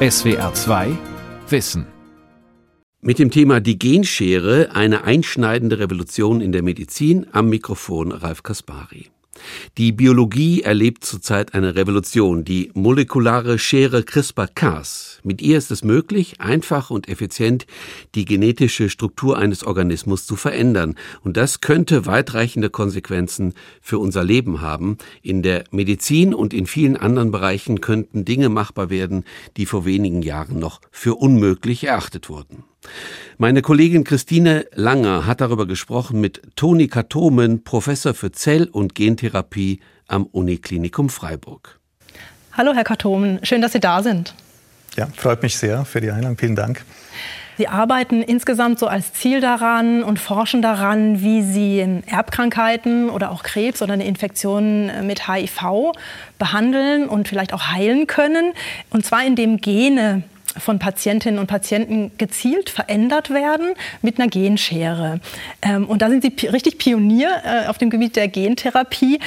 SWR 0.00 0.54
2 0.54 0.96
Wissen. 1.48 1.84
Mit 3.00 3.18
dem 3.18 3.32
Thema 3.32 3.58
Die 3.58 3.80
Genschere, 3.80 4.68
eine 4.72 5.02
einschneidende 5.02 5.80
Revolution 5.80 6.40
in 6.40 6.52
der 6.52 6.62
Medizin, 6.62 7.26
am 7.32 7.48
Mikrofon 7.48 8.12
Ralf 8.12 8.44
Kaspari. 8.44 9.10
Die 9.76 9.92
Biologie 9.92 10.62
erlebt 10.62 11.04
zurzeit 11.04 11.54
eine 11.54 11.74
Revolution, 11.74 12.44
die 12.44 12.70
molekulare 12.74 13.58
Schere 13.58 14.02
CRISPR-Cas. 14.02 15.20
Mit 15.24 15.42
ihr 15.42 15.58
ist 15.58 15.70
es 15.70 15.84
möglich, 15.84 16.40
einfach 16.40 16.90
und 16.90 17.08
effizient 17.08 17.66
die 18.14 18.24
genetische 18.24 18.88
Struktur 18.88 19.38
eines 19.38 19.64
Organismus 19.64 20.26
zu 20.26 20.36
verändern. 20.36 20.94
Und 21.22 21.36
das 21.36 21.60
könnte 21.60 22.06
weitreichende 22.06 22.70
Konsequenzen 22.70 23.54
für 23.80 23.98
unser 23.98 24.24
Leben 24.24 24.60
haben. 24.60 24.98
In 25.22 25.42
der 25.42 25.64
Medizin 25.70 26.34
und 26.34 26.54
in 26.54 26.66
vielen 26.66 26.96
anderen 26.96 27.30
Bereichen 27.30 27.80
könnten 27.80 28.24
Dinge 28.24 28.48
machbar 28.48 28.90
werden, 28.90 29.24
die 29.56 29.66
vor 29.66 29.84
wenigen 29.84 30.22
Jahren 30.22 30.58
noch 30.58 30.80
für 30.90 31.14
unmöglich 31.14 31.84
erachtet 31.84 32.28
wurden. 32.28 32.64
Meine 33.36 33.62
Kollegin 33.62 34.04
Christine 34.04 34.66
Langer 34.74 35.26
hat 35.26 35.40
darüber 35.40 35.66
gesprochen 35.66 36.20
mit 36.20 36.42
Toni 36.56 36.88
Katomen, 36.88 37.62
Professor 37.62 38.14
für 38.14 38.32
Zell- 38.32 38.68
und 38.68 38.94
Gentherapie 38.94 39.80
am 40.08 40.26
Uniklinikum 40.26 41.08
Freiburg. 41.08 41.78
Hallo, 42.52 42.74
Herr 42.74 42.84
Katomen, 42.84 43.38
schön, 43.44 43.62
dass 43.62 43.72
Sie 43.72 43.80
da 43.80 44.02
sind. 44.02 44.34
Ja, 44.96 45.06
freut 45.14 45.42
mich 45.42 45.56
sehr 45.56 45.84
für 45.84 46.00
die 46.00 46.10
Einladung. 46.10 46.36
Vielen 46.36 46.56
Dank. 46.56 46.84
Sie 47.58 47.68
arbeiten 47.68 48.22
insgesamt 48.22 48.78
so 48.78 48.86
als 48.86 49.12
Ziel 49.12 49.40
daran 49.40 50.04
und 50.04 50.18
forschen 50.18 50.62
daran, 50.62 51.22
wie 51.22 51.42
Sie 51.42 52.02
Erbkrankheiten 52.06 53.10
oder 53.10 53.32
auch 53.32 53.42
Krebs 53.42 53.82
oder 53.82 53.94
eine 53.94 54.06
Infektion 54.06 54.90
mit 55.06 55.28
HIV 55.28 55.92
behandeln 56.38 57.08
und 57.08 57.26
vielleicht 57.26 57.52
auch 57.52 57.68
heilen 57.68 58.06
können. 58.06 58.52
Und 58.90 59.04
zwar 59.04 59.24
indem 59.24 59.56
Gene 59.56 60.22
von 60.58 60.78
Patientinnen 60.78 61.38
und 61.38 61.46
Patienten 61.46 62.12
gezielt 62.18 62.70
verändert 62.70 63.30
werden 63.30 63.74
mit 64.02 64.18
einer 64.18 64.28
Genschere. 64.28 65.20
Ähm, 65.62 65.86
und 65.86 66.02
da 66.02 66.08
sind 66.08 66.22
sie 66.22 66.46
richtig 66.46 66.78
Pionier 66.78 67.30
äh, 67.44 67.66
auf 67.66 67.78
dem 67.78 67.90
Gebiet 67.90 68.16
der 68.16 68.28
Gentherapie 68.28 69.18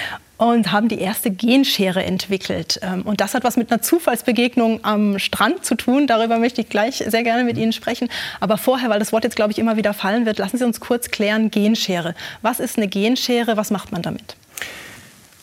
und 0.42 0.72
haben 0.72 0.88
die 0.88 0.98
erste 0.98 1.30
Genschere 1.30 2.04
entwickelt. 2.04 2.80
Ähm, 2.82 3.04
und 3.04 3.22
das 3.22 3.36
hat 3.36 3.44
was 3.44 3.58
mit 3.58 3.72
einer 3.72 3.84
Zufallsbegegnung 3.84 4.80
am 4.84 5.20
Strand 5.20 5.64
zu 5.64 5.76
tun. 5.76 6.08
Darüber 6.08 6.40
möchte 6.40 6.62
ich 6.62 6.70
gleich 6.70 7.04
sehr 7.06 7.22
gerne 7.22 7.44
mit 7.44 7.58
Ihnen 7.58 7.74
sprechen. 7.74 8.10
Aber 8.40 8.58
vorher, 8.58 8.90
weil 8.90 8.98
das 8.98 9.14
Wort 9.14 9.24
jetzt, 9.24 9.36
glaube 9.36 9.52
ich, 9.52 9.60
immer 9.60 9.78
wieder 9.78 9.94
fallen 9.94 10.26
wird, 10.26 10.40
lassen 10.40 10.58
Sie 10.58 10.66
uns 10.66 10.80
kurz 10.80 11.12
klären, 11.12 11.52
Genschere. 11.52 12.16
Was 12.42 12.60
ist 12.60 12.78
eine 12.78 12.88
Genschere? 12.88 13.56
Was 13.56 13.70
macht 13.70 13.92
man 13.92 14.02
damit? 14.02 14.36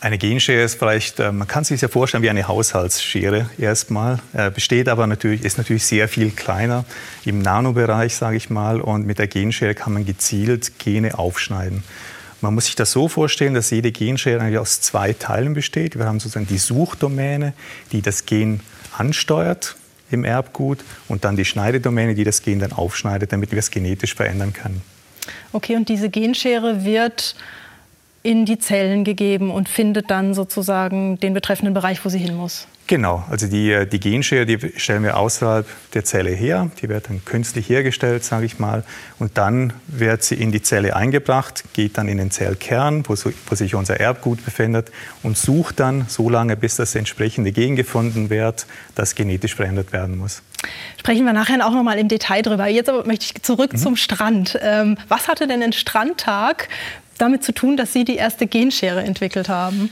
Eine 0.01 0.17
Genschere 0.17 0.61
ist 0.61 0.79
vielleicht, 0.79 1.19
äh, 1.19 1.33
man 1.33 1.45
kann 1.45 1.65
sich 1.65 1.81
ja 1.81 1.89
vorstellen 1.89 2.23
wie 2.23 2.29
eine 2.29 2.47
Haushaltsschere 2.47 3.49
erstmal, 3.57 4.19
äh, 4.31 4.49
besteht 4.49 4.87
aber 4.87 5.07
natürlich, 5.07 5.43
ist 5.43 5.57
natürlich 5.57 5.85
sehr 5.85 6.07
viel 6.07 6.31
kleiner 6.31 6.85
im 7.25 7.41
Nanobereich, 7.41 8.15
sage 8.15 8.37
ich 8.37 8.49
mal, 8.49 8.79
und 8.79 9.05
mit 9.05 9.19
der 9.19 9.27
Genschere 9.27 9.75
kann 9.75 9.91
man 9.91 10.05
gezielt 10.05 10.79
Gene 10.79 11.19
aufschneiden. 11.19 11.83
Man 12.39 12.55
muss 12.55 12.67
sich 12.67 12.75
das 12.75 12.93
so 12.93 13.09
vorstellen, 13.09 13.53
dass 13.53 13.71
jede 13.71 13.91
Genschere 13.91 14.39
eigentlich 14.39 14.59
aus 14.59 14.79
zwei 14.79 15.11
Teilen 15.11 15.53
besteht. 15.53 15.97
Wir 15.97 16.05
haben 16.05 16.21
sozusagen 16.21 16.47
die 16.47 16.59
Suchdomäne, 16.59 17.51
die 17.91 18.01
das 18.01 18.25
Gen 18.25 18.61
ansteuert 18.97 19.75
im 20.11 20.23
Erbgut 20.23 20.79
und 21.09 21.25
dann 21.25 21.35
die 21.35 21.43
Schneidedomäne, 21.43 22.15
die 22.15 22.23
das 22.23 22.41
Gen 22.41 22.59
dann 22.59 22.71
aufschneidet, 22.71 23.33
damit 23.33 23.51
wir 23.51 23.59
es 23.59 23.69
genetisch 23.69 24.15
verändern 24.15 24.53
können. 24.53 24.81
Okay, 25.51 25.75
und 25.75 25.89
diese 25.89 26.09
Genschere 26.09 26.85
wird 26.85 27.35
in 28.21 28.45
die 28.45 28.59
Zellen 28.59 29.03
gegeben 29.03 29.51
und 29.51 29.69
findet 29.69 30.11
dann 30.11 30.33
sozusagen 30.33 31.19
den 31.19 31.33
betreffenden 31.33 31.73
Bereich, 31.73 32.03
wo 32.03 32.09
sie 32.09 32.19
hin 32.19 32.35
muss. 32.35 32.67
Genau, 32.89 33.23
also 33.29 33.45
die, 33.45 33.71
äh, 33.71 33.85
die 33.85 33.99
Genschere, 33.99 34.47
die 34.47 34.57
stellen 34.77 35.03
wir 35.03 35.15
außerhalb 35.15 35.67
der 35.93 36.03
Zelle 36.05 36.31
her. 36.31 36.71
Die 36.81 36.89
wird 36.89 37.07
dann 37.07 37.23
künstlich 37.23 37.69
hergestellt, 37.69 38.23
sage 38.23 38.47
ich 38.47 38.57
mal. 38.57 38.83
Und 39.19 39.37
dann 39.37 39.73
wird 39.85 40.23
sie 40.23 40.33
in 40.33 40.51
die 40.51 40.63
Zelle 40.63 40.95
eingebracht, 40.95 41.63
geht 41.73 41.99
dann 41.99 42.07
in 42.07 42.17
den 42.17 42.31
Zellkern, 42.31 43.03
wo, 43.07 43.13
wo 43.13 43.55
sich 43.55 43.75
unser 43.75 43.99
Erbgut 43.99 44.43
befindet 44.43 44.91
und 45.21 45.37
sucht 45.37 45.79
dann 45.79 46.05
so 46.07 46.31
lange, 46.31 46.57
bis 46.57 46.77
das 46.77 46.95
entsprechende 46.95 47.51
Gen 47.51 47.75
gefunden 47.75 48.31
wird, 48.31 48.65
das 48.95 49.13
genetisch 49.13 49.53
verändert 49.53 49.93
werden 49.93 50.17
muss. 50.17 50.41
Sprechen 50.97 51.25
wir 51.25 51.33
nachher 51.33 51.63
auch 51.65 51.73
noch 51.73 51.83
mal 51.83 51.99
im 51.99 52.07
Detail 52.07 52.41
drüber. 52.41 52.65
Jetzt 52.65 52.89
aber 52.89 53.05
möchte 53.05 53.25
ich 53.25 53.43
zurück 53.43 53.73
mhm. 53.73 53.77
zum 53.77 53.95
Strand. 53.97 54.57
Ähm, 54.63 54.97
was 55.07 55.27
hatte 55.27 55.47
denn 55.47 55.61
ein 55.61 55.73
Strandtag 55.73 56.67
damit 57.21 57.43
zu 57.43 57.53
tun, 57.53 57.77
dass 57.77 57.93
Sie 57.93 58.05
die 58.05 58.15
erste 58.15 58.47
Genschere 58.47 59.03
entwickelt 59.03 59.49
haben? 59.49 59.89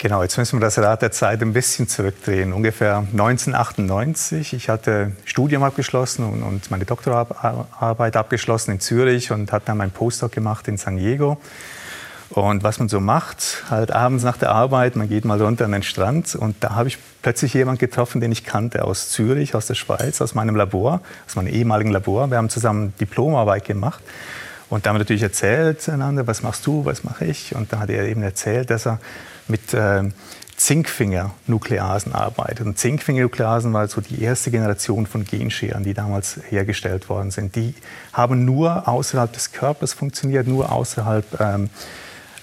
Genau, 0.00 0.22
jetzt 0.22 0.38
müssen 0.38 0.60
wir 0.60 0.64
das 0.64 0.78
Rad 0.78 1.02
der 1.02 1.10
Zeit 1.10 1.42
ein 1.42 1.52
bisschen 1.52 1.88
zurückdrehen. 1.88 2.52
Ungefähr 2.52 2.98
1998. 2.98 4.52
Ich 4.52 4.68
hatte 4.68 5.10
Studium 5.24 5.64
abgeschlossen 5.64 6.24
und, 6.24 6.70
meine 6.70 6.84
Doktorarbeit 6.84 8.16
abgeschlossen 8.16 8.70
in 8.70 8.80
Zürich 8.80 9.32
und 9.32 9.50
hatte 9.50 9.66
dann 9.66 9.76
meinen 9.76 9.90
Postdoc 9.90 10.30
gemacht 10.30 10.68
in 10.68 10.76
San 10.76 10.98
Diego. 10.98 11.38
Und 12.30 12.62
was 12.62 12.78
man 12.78 12.88
so 12.88 13.00
macht, 13.00 13.64
halt 13.70 13.90
abends 13.90 14.22
nach 14.22 14.36
der 14.36 14.50
Arbeit, 14.50 14.94
man 14.94 15.08
geht 15.08 15.24
mal 15.24 15.42
runter 15.42 15.64
an 15.64 15.72
den 15.72 15.82
Strand 15.82 16.36
und 16.36 16.56
da 16.60 16.76
habe 16.76 16.86
ich 16.86 16.98
plötzlich 17.22 17.54
jemanden 17.54 17.80
getroffen, 17.80 18.20
den 18.20 18.30
ich 18.30 18.44
kannte 18.44 18.84
aus 18.84 19.08
Zürich, 19.08 19.56
aus 19.56 19.66
der 19.66 19.74
Schweiz, 19.74 20.20
aus 20.20 20.34
meinem 20.34 20.54
Labor, 20.54 21.00
aus 21.26 21.34
meinem 21.34 21.48
ehemaligen 21.48 21.90
Labor. 21.90 22.30
Wir 22.30 22.36
haben 22.36 22.50
zusammen 22.50 22.92
Diplomarbeit 23.00 23.64
gemacht. 23.64 24.02
Und 24.70 24.84
da 24.84 24.90
haben 24.90 24.96
wir 24.96 25.00
natürlich 25.00 25.22
erzählt 25.22 25.88
einander, 25.88 26.26
was 26.26 26.42
machst 26.42 26.66
du, 26.66 26.84
was 26.84 27.04
mache 27.04 27.24
ich. 27.24 27.54
Und 27.54 27.72
da 27.72 27.80
hat 27.80 27.90
er 27.90 28.04
eben 28.06 28.22
erzählt, 28.22 28.70
dass 28.70 28.86
er 28.86 29.00
mit 29.48 29.72
äh, 29.72 30.04
Zinkfinger-Nukleasen 30.56 32.12
arbeitet. 32.12 32.66
Und 32.66 32.78
Zinkfinger-Nukleasen 32.78 33.72
war 33.72 33.88
so 33.88 34.00
die 34.00 34.20
erste 34.22 34.50
Generation 34.50 35.06
von 35.06 35.24
Genscheren, 35.24 35.84
die 35.84 35.94
damals 35.94 36.40
hergestellt 36.50 37.08
worden 37.08 37.30
sind. 37.30 37.56
Die 37.56 37.74
haben 38.12 38.44
nur 38.44 38.88
außerhalb 38.88 39.32
des 39.32 39.52
Körpers 39.52 39.92
funktioniert, 39.92 40.46
nur 40.46 40.70
außerhalb 40.70 41.40
ähm, 41.40 41.70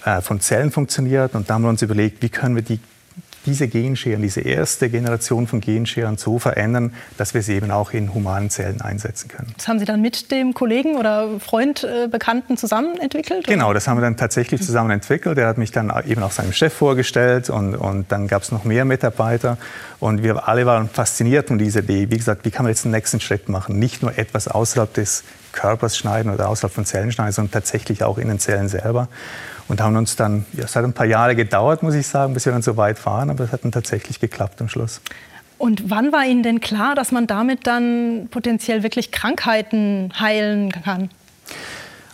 äh, 0.04 0.20
von 0.20 0.40
Zellen 0.40 0.72
funktioniert. 0.72 1.34
Und 1.34 1.48
da 1.48 1.54
haben 1.54 1.62
wir 1.62 1.68
uns 1.68 1.82
überlegt, 1.82 2.22
wie 2.22 2.30
können 2.30 2.56
wir 2.56 2.62
die 2.62 2.80
diese 3.46 3.68
Genscheren, 3.68 4.22
diese 4.22 4.40
erste 4.40 4.90
Generation 4.90 5.46
von 5.46 5.60
Genscheren 5.60 6.18
so 6.18 6.38
verändern, 6.38 6.92
dass 7.16 7.32
wir 7.32 7.42
sie 7.42 7.54
eben 7.54 7.70
auch 7.70 7.92
in 7.92 8.12
humanen 8.12 8.50
Zellen 8.50 8.80
einsetzen 8.80 9.28
können. 9.28 9.54
Das 9.56 9.68
haben 9.68 9.78
Sie 9.78 9.84
dann 9.84 10.02
mit 10.02 10.30
dem 10.30 10.52
Kollegen 10.52 10.96
oder 10.96 11.40
Freund, 11.40 11.84
äh, 11.84 12.08
Bekannten 12.08 12.56
zusammen 12.56 12.98
entwickelt? 13.00 13.46
Genau, 13.46 13.72
das 13.72 13.88
haben 13.88 13.96
wir 13.96 14.02
dann 14.02 14.16
tatsächlich 14.16 14.62
zusammen 14.62 14.90
entwickelt. 14.90 15.38
Er 15.38 15.48
hat 15.48 15.58
mich 15.58 15.70
dann 15.70 15.92
eben 16.06 16.22
auch 16.22 16.32
seinem 16.32 16.52
Chef 16.52 16.72
vorgestellt 16.72 17.48
und, 17.50 17.74
und 17.74 18.10
dann 18.10 18.26
gab 18.26 18.42
es 18.42 18.52
noch 18.52 18.64
mehr 18.64 18.84
Mitarbeiter. 18.84 19.58
Und 20.00 20.22
wir 20.22 20.48
alle 20.48 20.66
waren 20.66 20.88
fasziniert 20.88 21.48
von 21.48 21.58
dieser 21.58 21.80
Idee. 21.80 22.10
Wie 22.10 22.16
gesagt, 22.16 22.44
wie 22.44 22.50
kann 22.50 22.64
man 22.64 22.70
jetzt 22.70 22.84
den 22.84 22.90
nächsten 22.90 23.20
Schritt 23.20 23.48
machen? 23.48 23.78
Nicht 23.78 24.02
nur 24.02 24.18
etwas 24.18 24.48
außerhalb 24.48 24.92
des 24.92 25.24
Körpers 25.52 25.96
schneiden 25.96 26.32
oder 26.32 26.48
außerhalb 26.48 26.72
von 26.72 26.84
Zellen 26.84 27.12
schneiden, 27.12 27.32
sondern 27.32 27.52
tatsächlich 27.52 28.04
auch 28.04 28.18
in 28.18 28.28
den 28.28 28.38
Zellen 28.38 28.68
selber. 28.68 29.08
Und 29.68 29.80
haben 29.80 29.96
uns 29.96 30.16
dann, 30.16 30.46
ja, 30.52 30.64
es 30.64 30.76
hat 30.76 30.84
ein 30.84 30.92
paar 30.92 31.06
Jahre 31.06 31.34
gedauert, 31.34 31.82
muss 31.82 31.94
ich 31.94 32.06
sagen, 32.06 32.34
bis 32.34 32.44
wir 32.46 32.52
dann 32.52 32.62
so 32.62 32.76
weit 32.76 33.04
waren, 33.04 33.30
aber 33.30 33.44
es 33.44 33.52
hat 33.52 33.64
dann 33.64 33.72
tatsächlich 33.72 34.20
geklappt 34.20 34.60
am 34.60 34.68
Schluss. 34.68 35.00
Und 35.58 35.90
wann 35.90 36.12
war 36.12 36.24
Ihnen 36.24 36.42
denn 36.42 36.60
klar, 36.60 36.94
dass 36.94 37.12
man 37.12 37.26
damit 37.26 37.66
dann 37.66 38.28
potenziell 38.30 38.82
wirklich 38.82 39.10
Krankheiten 39.10 40.12
heilen 40.18 40.70
kann? 40.70 41.10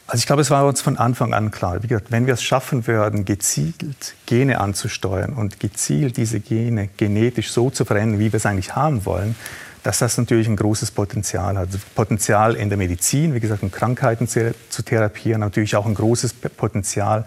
Also 0.06 0.20
ich 0.20 0.26
glaube, 0.26 0.42
es 0.42 0.50
war 0.50 0.66
uns 0.66 0.82
von 0.82 0.98
Anfang 0.98 1.32
an 1.32 1.50
klar. 1.50 1.82
Wie 1.82 1.86
gesagt, 1.86 2.10
wenn 2.10 2.26
wir 2.26 2.34
es 2.34 2.42
schaffen 2.42 2.86
würden, 2.86 3.24
gezielt 3.24 4.14
Gene 4.26 4.60
anzusteuern 4.60 5.32
und 5.32 5.58
gezielt 5.58 6.16
diese 6.16 6.38
Gene 6.40 6.88
genetisch 6.96 7.50
so 7.50 7.70
zu 7.70 7.84
verändern, 7.84 8.20
wie 8.20 8.32
wir 8.32 8.36
es 8.36 8.46
eigentlich 8.46 8.76
haben 8.76 9.06
wollen, 9.06 9.34
dass 9.82 9.98
das 9.98 10.16
natürlich 10.16 10.48
ein 10.48 10.56
großes 10.56 10.90
Potenzial 10.92 11.58
hat. 11.58 11.68
Potenzial 11.94 12.54
in 12.54 12.68
der 12.68 12.78
Medizin, 12.78 13.34
wie 13.34 13.40
gesagt, 13.40 13.62
um 13.62 13.70
Krankheiten 13.70 14.28
zu, 14.28 14.54
zu 14.68 14.82
therapieren, 14.82 15.40
natürlich 15.40 15.76
auch 15.76 15.86
ein 15.86 15.94
großes 15.94 16.34
Potenzial 16.34 17.24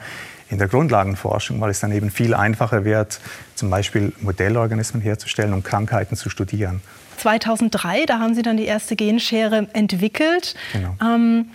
in 0.50 0.60
der 0.60 0.68
Grundlagenforschung, 0.68 1.60
weil 1.60 1.72
es 1.72 1.80
dann 1.80 1.92
eben 1.92 2.12
viel 2.12 2.34
einfacher 2.34 2.86
wird, 2.86 3.20
zum 3.56 3.70
Beispiel 3.70 4.14
Modellorganismen 4.22 5.02
herzustellen, 5.02 5.54
um 5.54 5.64
Krankheiten 5.64 6.16
zu 6.16 6.30
studieren. 6.30 6.82
2003, 7.18 8.06
da 8.06 8.20
haben 8.20 8.35
Sie 8.35 8.41
dann 8.41 8.58
die 8.58 8.66
erste 8.66 8.96
Genschere 8.96 9.68
entwickelt. 9.74 10.56
Genau. 10.74 10.96
Ähm, 11.02 11.47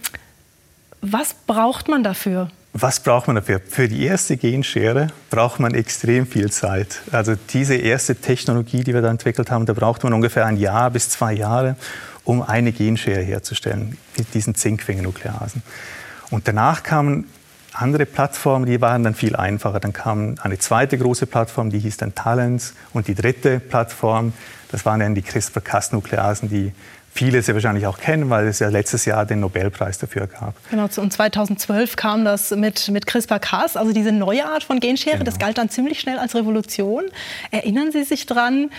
was 1.03 1.35
braucht 1.35 1.89
man 1.89 2.03
dafür? 2.03 2.51
Was 2.73 3.01
braucht 3.01 3.27
man 3.27 3.35
dafür? 3.35 3.61
Für 3.69 3.89
die 3.89 4.05
erste 4.05 4.37
Genschere 4.37 5.09
braucht 5.29 5.59
man 5.59 5.75
extrem 5.75 6.25
viel 6.25 6.53
Zeit. 6.53 7.01
Also 7.11 7.35
diese 7.35 7.75
erste 7.75 8.15
Technologie, 8.15 8.85
die 8.85 8.95
wir 8.95 9.03
da 9.03 9.11
entwickelt 9.11 9.51
haben, 9.51 9.67
da 9.67 9.73
braucht 9.73 10.05
man 10.05 10.13
ungefähr 10.13 10.47
ein 10.47 10.57
Jahr 10.57 10.91
bis 10.91 11.09
zwei 11.09 11.33
Jahre, 11.33 11.75
um 12.23 12.43
eine 12.43 12.71
Genschere 12.71 13.23
herzustellen 13.23 13.99
mit 14.17 14.35
diesen 14.35 14.55
Zinkfingernukleasen. 14.55 15.63
Und 16.31 16.47
danach 16.47 16.85
kamen 16.85 17.25
andere 17.73 18.07
Plattformen, 18.07 18.67
die 18.67 18.81
waren 18.81 19.03
dann 19.03 19.15
viel 19.15 19.35
einfacher. 19.35 19.81
Dann 19.81 19.93
kam 19.93 20.37
eine 20.41 20.59
zweite 20.59 20.97
große 20.97 21.27
Plattform, 21.27 21.71
die 21.71 21.81
hieß 21.81 21.97
dann 21.97 22.15
Talents. 22.15 22.75
Und 22.93 23.09
die 23.09 23.17
dritte 23.17 23.59
Plattform, 23.59 24.33
das 24.71 24.85
waren 24.87 25.01
dann 25.01 25.17
die 25.17 25.23
CRISPR-Cas-Nukleasen, 25.23 26.49
die 26.49 26.73
viele 27.13 27.43
sehr 27.43 27.55
wahrscheinlich 27.55 27.87
auch 27.87 27.99
kennen, 27.99 28.31
weil 28.31 28.47
es 28.47 28.61
ja 28.61 28.69
letztes 28.69 29.05
Jahr 29.05 29.27
den 29.27 29.41
Nobelpreis 29.41 29.99
dafür 29.99 30.27
gab. 30.27 30.55
Genau, 30.71 30.85
und 30.85 31.13
2012 31.13 31.97
kam 31.97 32.25
das 32.25 32.51
mit, 32.53 32.89
mit 32.89 33.07
CRISPR-Cas, 33.07 33.77
also 33.77 33.93
diese 33.93 34.13
neue 34.13 34.47
Art 34.47 34.65
von 34.65 34.81
Genschere. 34.81 35.15
Genau. 35.15 35.25
Das 35.25 35.39
galt 35.39 35.59
dann 35.59 35.69
ziemlich 35.69 36.01
schnell 36.01 36.19
als 36.19 36.35
Revolution. 36.35 37.05
Erinnern 37.51 37.93
Sie 37.93 38.05
sich 38.05 38.27
dran, 38.27 38.71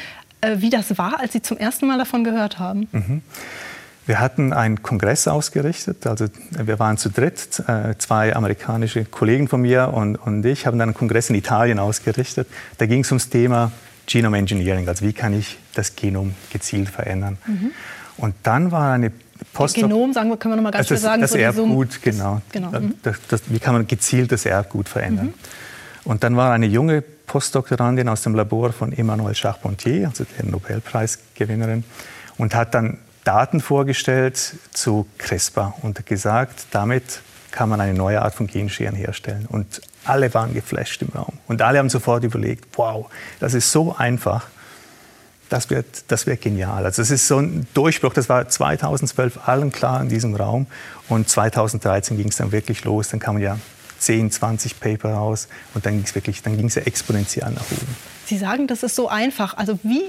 äh, 0.42 0.58
wie 0.58 0.70
das 0.70 0.98
war, 0.98 1.20
als 1.20 1.34
Sie 1.34 1.42
zum 1.42 1.58
ersten 1.58 1.88
Mal 1.88 1.98
davon 1.98 2.24
gehört 2.24 2.60
haben. 2.60 2.88
Mhm. 2.92 3.22
Wir 4.08 4.20
hatten 4.20 4.52
einen 4.52 4.82
Kongress 4.82 5.28
ausgerichtet, 5.28 6.08
also 6.08 6.26
wir 6.50 6.80
waren 6.80 6.98
zu 6.98 7.10
dritt, 7.10 7.64
äh, 7.68 7.96
zwei 8.00 8.36
amerikanische 8.36 9.06
Kollegen 9.06 9.48
von 9.48 9.62
mir 9.62 9.94
und, 9.94 10.16
und 10.16 10.44
ich 10.46 10.66
haben 10.66 10.80
dann 10.80 10.90
einen 10.90 10.98
Kongress 10.98 11.30
in 11.30 11.36
Italien 11.36 11.78
ausgerichtet. 11.78 12.48
Da 12.80 12.88
ging 12.88 13.02
es 13.02 13.12
ums 13.12 13.30
Thema 13.30 13.72
Genome 14.08 14.40
Engineering, 14.40 14.88
also 14.88 15.06
wie 15.06 15.14
kann 15.14 15.38
ich 15.38 15.60
das 15.76 15.96
Genom 15.96 16.34
gezielt 16.52 16.90
verändern. 16.90 17.38
Mhm. 17.46 17.72
Und 18.22 18.36
dann 18.44 18.72
war 18.72 18.94
eine 18.94 19.12
Postdoc 19.54 19.90
Genom, 19.90 20.14
sagen 20.14 20.30
wir, 20.30 20.38
können 20.38 20.54
wir 20.54 20.58
noch 20.58 20.64
mal 20.64 20.72
ganz 20.72 20.90
also 20.92 20.96
schnell 20.96 21.02
sagen. 21.02 21.22
Das, 21.22 21.32
das 21.32 21.40
Erbgut, 21.40 21.94
so 21.94 22.00
genau. 22.04 22.42
genau. 22.52 22.70
Mhm. 22.70 22.94
Das, 23.02 23.18
das, 23.28 23.42
wie 23.48 23.60
kann 23.60 23.74
man 23.74 23.88
gezielt 23.88 24.32
das 24.32 24.46
Erbgut 24.46 24.88
verändern? 24.88 25.28
Mhm. 25.28 25.34
Und 26.04 26.24
dann 26.24 26.38
war 26.38 26.54
eine 26.54 26.68
junge 26.68 27.02
Postdoktorandin 27.02 28.08
aus 28.10 28.22
dem 28.22 28.36
Labor 28.36 28.74
von 28.74 28.94
Emmanuel 28.94 29.34
Charpentier, 29.36 30.08
also 30.10 30.26
der 30.38 30.46
Nobelpreisgewinnerin, 30.46 31.84
und 32.38 32.54
hat 32.54 32.74
dann 32.74 33.00
Daten 33.24 33.60
vorgestellt 33.60 34.56
zu 34.72 35.08
CRISPR 35.18 35.74
und 35.82 36.06
gesagt, 36.06 36.66
damit 36.72 37.22
kann 37.52 37.70
man 37.70 37.82
eine 37.82 37.94
neue 37.94 38.22
Art 38.22 38.36
von 38.36 38.48
Genscheren 38.48 38.96
herstellen. 38.96 39.46
Und 39.50 39.82
alle 40.06 40.34
waren 40.34 40.54
geflasht 40.54 41.02
im 41.02 41.10
Raum. 41.10 41.34
Und 41.48 41.62
alle 41.62 41.80
haben 41.80 41.90
sofort 41.90 42.24
überlegt, 42.24 42.66
wow, 42.78 43.10
das 43.40 43.54
ist 43.54 43.72
so 43.72 43.96
einfach. 43.96 44.48
Das 45.52 45.70
wird, 45.70 46.06
das 46.08 46.28
wird 46.28 46.40
genial. 46.40 46.86
Also 46.86 47.02
es 47.02 47.12
ist 47.12 47.28
so 47.28 47.38
ein 47.38 47.68
Durchbruch. 47.74 48.14
Das 48.14 48.30
war 48.30 48.48
2012 48.48 49.50
allen 49.50 49.74
klar 49.74 50.02
in 50.02 50.08
diesem 50.08 50.34
Raum. 50.34 50.66
Und 51.10 51.28
2013 51.28 52.16
ging 52.16 52.30
es 52.30 52.38
dann 52.38 52.54
wirklich 52.54 52.86
los. 52.86 53.10
Dann 53.10 53.20
kamen 53.20 53.42
ja 53.42 53.58
10, 54.00 54.32
20 54.32 54.80
Paper 54.80 55.12
raus. 55.12 55.50
Und 55.74 55.86
dann 55.86 55.96
ging 55.96 56.06
es 56.06 56.16
wirklich, 56.16 56.42
dann 56.42 56.56
ging 56.56 56.68
es 56.68 56.76
ja 56.76 56.84
exponentiell 56.84 57.52
nach 57.52 57.70
oben. 57.70 57.98
Sie 58.28 58.38
sagen, 58.38 58.68
das 58.68 58.82
ist 58.82 58.96
so 58.96 59.10
einfach. 59.10 59.58
Also 59.58 59.78
wie, 59.84 60.06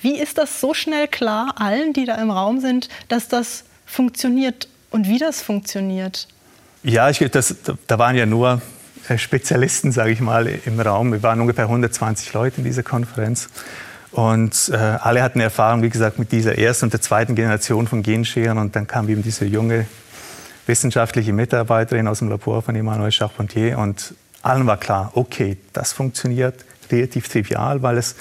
wie 0.00 0.18
ist 0.18 0.38
das 0.38 0.58
so 0.58 0.72
schnell 0.72 1.06
klar 1.06 1.56
allen, 1.58 1.92
die 1.92 2.06
da 2.06 2.14
im 2.14 2.30
Raum 2.30 2.62
sind, 2.62 2.88
dass 3.08 3.28
das 3.28 3.64
funktioniert 3.84 4.68
und 4.88 5.06
wie 5.06 5.18
das 5.18 5.42
funktioniert? 5.42 6.28
Ja, 6.82 7.10
ich, 7.10 7.18
das, 7.18 7.54
da 7.86 7.98
waren 7.98 8.16
ja 8.16 8.24
nur 8.24 8.62
äh, 9.10 9.18
Spezialisten, 9.18 9.92
sage 9.92 10.12
ich 10.12 10.20
mal, 10.20 10.46
im 10.46 10.80
Raum. 10.80 11.12
Wir 11.12 11.22
waren 11.22 11.42
ungefähr 11.42 11.64
120 11.64 12.32
Leute 12.32 12.56
in 12.56 12.64
dieser 12.64 12.82
Konferenz. 12.82 13.50
Und 14.12 14.70
äh, 14.72 14.76
alle 14.76 15.22
hatten 15.22 15.40
Erfahrung, 15.40 15.82
wie 15.82 15.90
gesagt, 15.90 16.18
mit 16.18 16.32
dieser 16.32 16.58
ersten 16.58 16.86
und 16.86 16.92
der 16.92 17.00
zweiten 17.00 17.34
Generation 17.34 17.86
von 17.86 18.02
Genscheren. 18.02 18.58
Und 18.58 18.74
dann 18.74 18.86
kam 18.86 19.08
eben 19.08 19.22
diese 19.22 19.44
junge 19.44 19.86
wissenschaftliche 20.66 21.32
Mitarbeiterin 21.32 22.08
aus 22.08 22.20
dem 22.20 22.28
Labor 22.28 22.62
von 22.62 22.74
Emmanuel 22.74 23.12
Charpentier. 23.12 23.78
Und 23.78 24.14
allen 24.42 24.66
war 24.66 24.78
klar, 24.78 25.12
okay, 25.14 25.56
das 25.72 25.92
funktioniert 25.92 26.64
relativ 26.90 27.28
trivial, 27.28 27.82
weil 27.82 27.98
es 27.98 28.16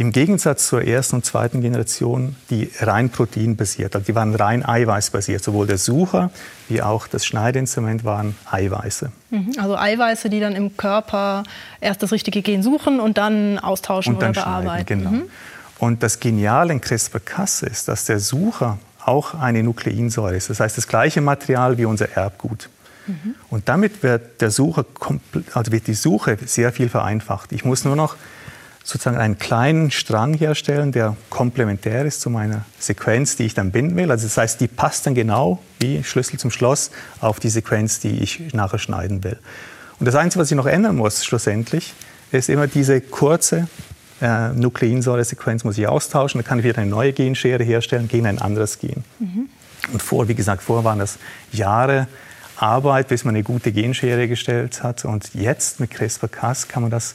im 0.00 0.12
Gegensatz 0.12 0.66
zur 0.66 0.82
ersten 0.82 1.16
und 1.16 1.26
zweiten 1.26 1.60
Generation, 1.60 2.34
die 2.48 2.70
rein 2.80 3.10
proteinbasiert, 3.10 3.94
also 3.94 4.06
die 4.06 4.14
waren 4.14 4.34
rein 4.34 4.64
eiweißbasiert. 4.66 5.44
Sowohl 5.44 5.66
der 5.66 5.76
Sucher 5.76 6.30
wie 6.68 6.80
auch 6.80 7.06
das 7.06 7.26
Schneideinstrument 7.26 8.02
waren 8.04 8.34
Eiweiße. 8.50 9.12
Mhm. 9.28 9.52
Also 9.58 9.76
Eiweiße, 9.76 10.30
die 10.30 10.40
dann 10.40 10.56
im 10.56 10.76
Körper 10.76 11.42
erst 11.82 12.02
das 12.02 12.12
richtige 12.12 12.40
Gen 12.40 12.62
suchen 12.62 12.98
und 12.98 13.18
dann 13.18 13.58
austauschen 13.58 14.14
und 14.14 14.22
dann 14.22 14.30
oder 14.30 14.42
bearbeiten. 14.42 14.86
Genau. 14.86 15.10
Mhm. 15.10 15.22
Und 15.78 16.02
das 16.02 16.18
Geniale 16.18 16.72
in 16.72 16.80
CRISPR-Cas 16.80 17.62
ist, 17.62 17.88
dass 17.88 18.06
der 18.06 18.20
Sucher 18.20 18.78
auch 19.04 19.34
eine 19.34 19.62
Nukleinsäure 19.62 20.34
ist. 20.34 20.48
Das 20.48 20.60
heißt, 20.60 20.78
das 20.78 20.88
gleiche 20.88 21.20
Material 21.20 21.76
wie 21.76 21.84
unser 21.84 22.10
Erbgut. 22.12 22.70
Mhm. 23.06 23.34
Und 23.50 23.68
damit 23.68 24.02
wird, 24.02 24.40
der 24.40 24.50
Sucher, 24.50 24.86
also 25.52 25.72
wird 25.72 25.86
die 25.86 25.94
Suche 25.94 26.38
sehr 26.46 26.72
viel 26.72 26.88
vereinfacht. 26.88 27.52
Ich 27.52 27.64
muss 27.64 27.84
nur 27.84 27.96
noch 27.96 28.16
sozusagen 28.82 29.18
einen 29.18 29.38
kleinen 29.38 29.90
Strang 29.90 30.34
herstellen, 30.34 30.92
der 30.92 31.16
komplementär 31.28 32.04
ist 32.04 32.20
zu 32.20 32.30
meiner 32.30 32.64
Sequenz, 32.78 33.36
die 33.36 33.44
ich 33.44 33.54
dann 33.54 33.70
binden 33.70 33.96
will. 33.96 34.10
Also 34.10 34.26
das 34.26 34.36
heißt, 34.36 34.60
die 34.60 34.68
passt 34.68 35.06
dann 35.06 35.14
genau 35.14 35.62
wie 35.78 36.02
Schlüssel 36.02 36.38
zum 36.38 36.50
Schloss 36.50 36.90
auf 37.20 37.40
die 37.40 37.50
Sequenz, 37.50 38.00
die 38.00 38.18
ich 38.20 38.52
nachher 38.52 38.78
schneiden 38.78 39.22
will. 39.22 39.38
Und 39.98 40.06
das 40.06 40.14
Einzige, 40.14 40.40
was 40.40 40.50
ich 40.50 40.56
noch 40.56 40.66
ändern 40.66 40.96
muss 40.96 41.24
schlussendlich, 41.24 41.94
ist 42.32 42.48
immer 42.48 42.66
diese 42.66 43.00
kurze 43.00 43.68
äh, 44.20 44.50
Nukleinsäure-Sequenz 44.50 45.64
muss 45.64 45.78
ich 45.78 45.86
austauschen. 45.86 46.40
Dann 46.40 46.46
kann 46.46 46.58
ich 46.58 46.64
wieder 46.64 46.78
eine 46.78 46.90
neue 46.90 47.12
Genschere 47.12 47.62
herstellen 47.64 48.08
gegen 48.08 48.26
ein 48.26 48.38
anderes 48.38 48.78
Gen. 48.78 49.04
Mhm. 49.18 49.48
Und 49.92 50.02
vor, 50.02 50.28
wie 50.28 50.34
gesagt, 50.34 50.62
vorher 50.62 50.84
waren 50.84 50.98
das 50.98 51.18
Jahre 51.52 52.06
Arbeit, 52.56 53.08
bis 53.08 53.24
man 53.24 53.34
eine 53.34 53.42
gute 53.42 53.72
Genschere 53.72 54.28
gestellt 54.28 54.82
hat. 54.82 55.04
Und 55.04 55.34
jetzt 55.34 55.80
mit 55.80 55.90
CRISPR-Cas 55.90 56.68
kann 56.68 56.82
man 56.82 56.90
das 56.90 57.14